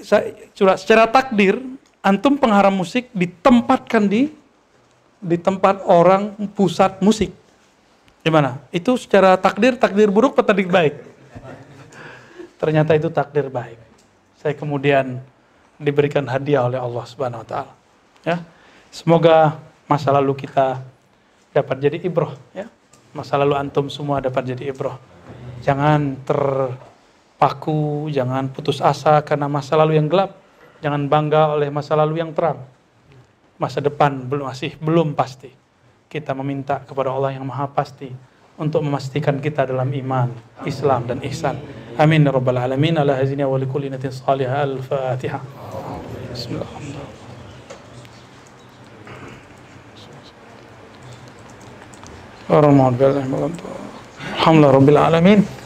[0.00, 1.56] secara takdir
[2.04, 4.30] antum pengharam musik ditempatkan di
[5.16, 7.32] di tempat orang pusat musik.
[8.20, 8.60] Gimana?
[8.70, 10.94] Itu secara takdir takdir buruk atau takdir baik?
[12.56, 13.78] Ternyata itu takdir baik.
[14.40, 15.20] Saya kemudian
[15.76, 17.72] diberikan hadiah oleh Allah Subhanahu wa taala.
[18.24, 18.40] Ya.
[18.92, 20.80] Semoga masa lalu kita
[21.52, 22.68] dapat jadi ibroh ya.
[23.12, 24.96] Masa lalu antum semua dapat jadi ibroh.
[25.64, 26.40] Jangan ter
[27.36, 30.36] paku, jangan putus asa karena masa lalu yang gelap,
[30.80, 32.64] jangan bangga oleh masa lalu yang terang.
[33.56, 35.48] Masa depan belum masih belum pasti.
[36.06, 38.08] Kita meminta kepada Allah yang Maha Pasti
[38.56, 40.28] untuk memastikan kita dalam iman,
[40.64, 41.56] Islam dan ihsan.
[41.96, 43.00] Amin ya rabbal alamin.
[43.00, 44.68] Ala hazina wa likulli natin salihah.
[44.68, 45.40] Al-Fatihah.
[46.32, 46.68] Bismillah.
[52.46, 55.65] Alhamdulillah Rabbil Alamin.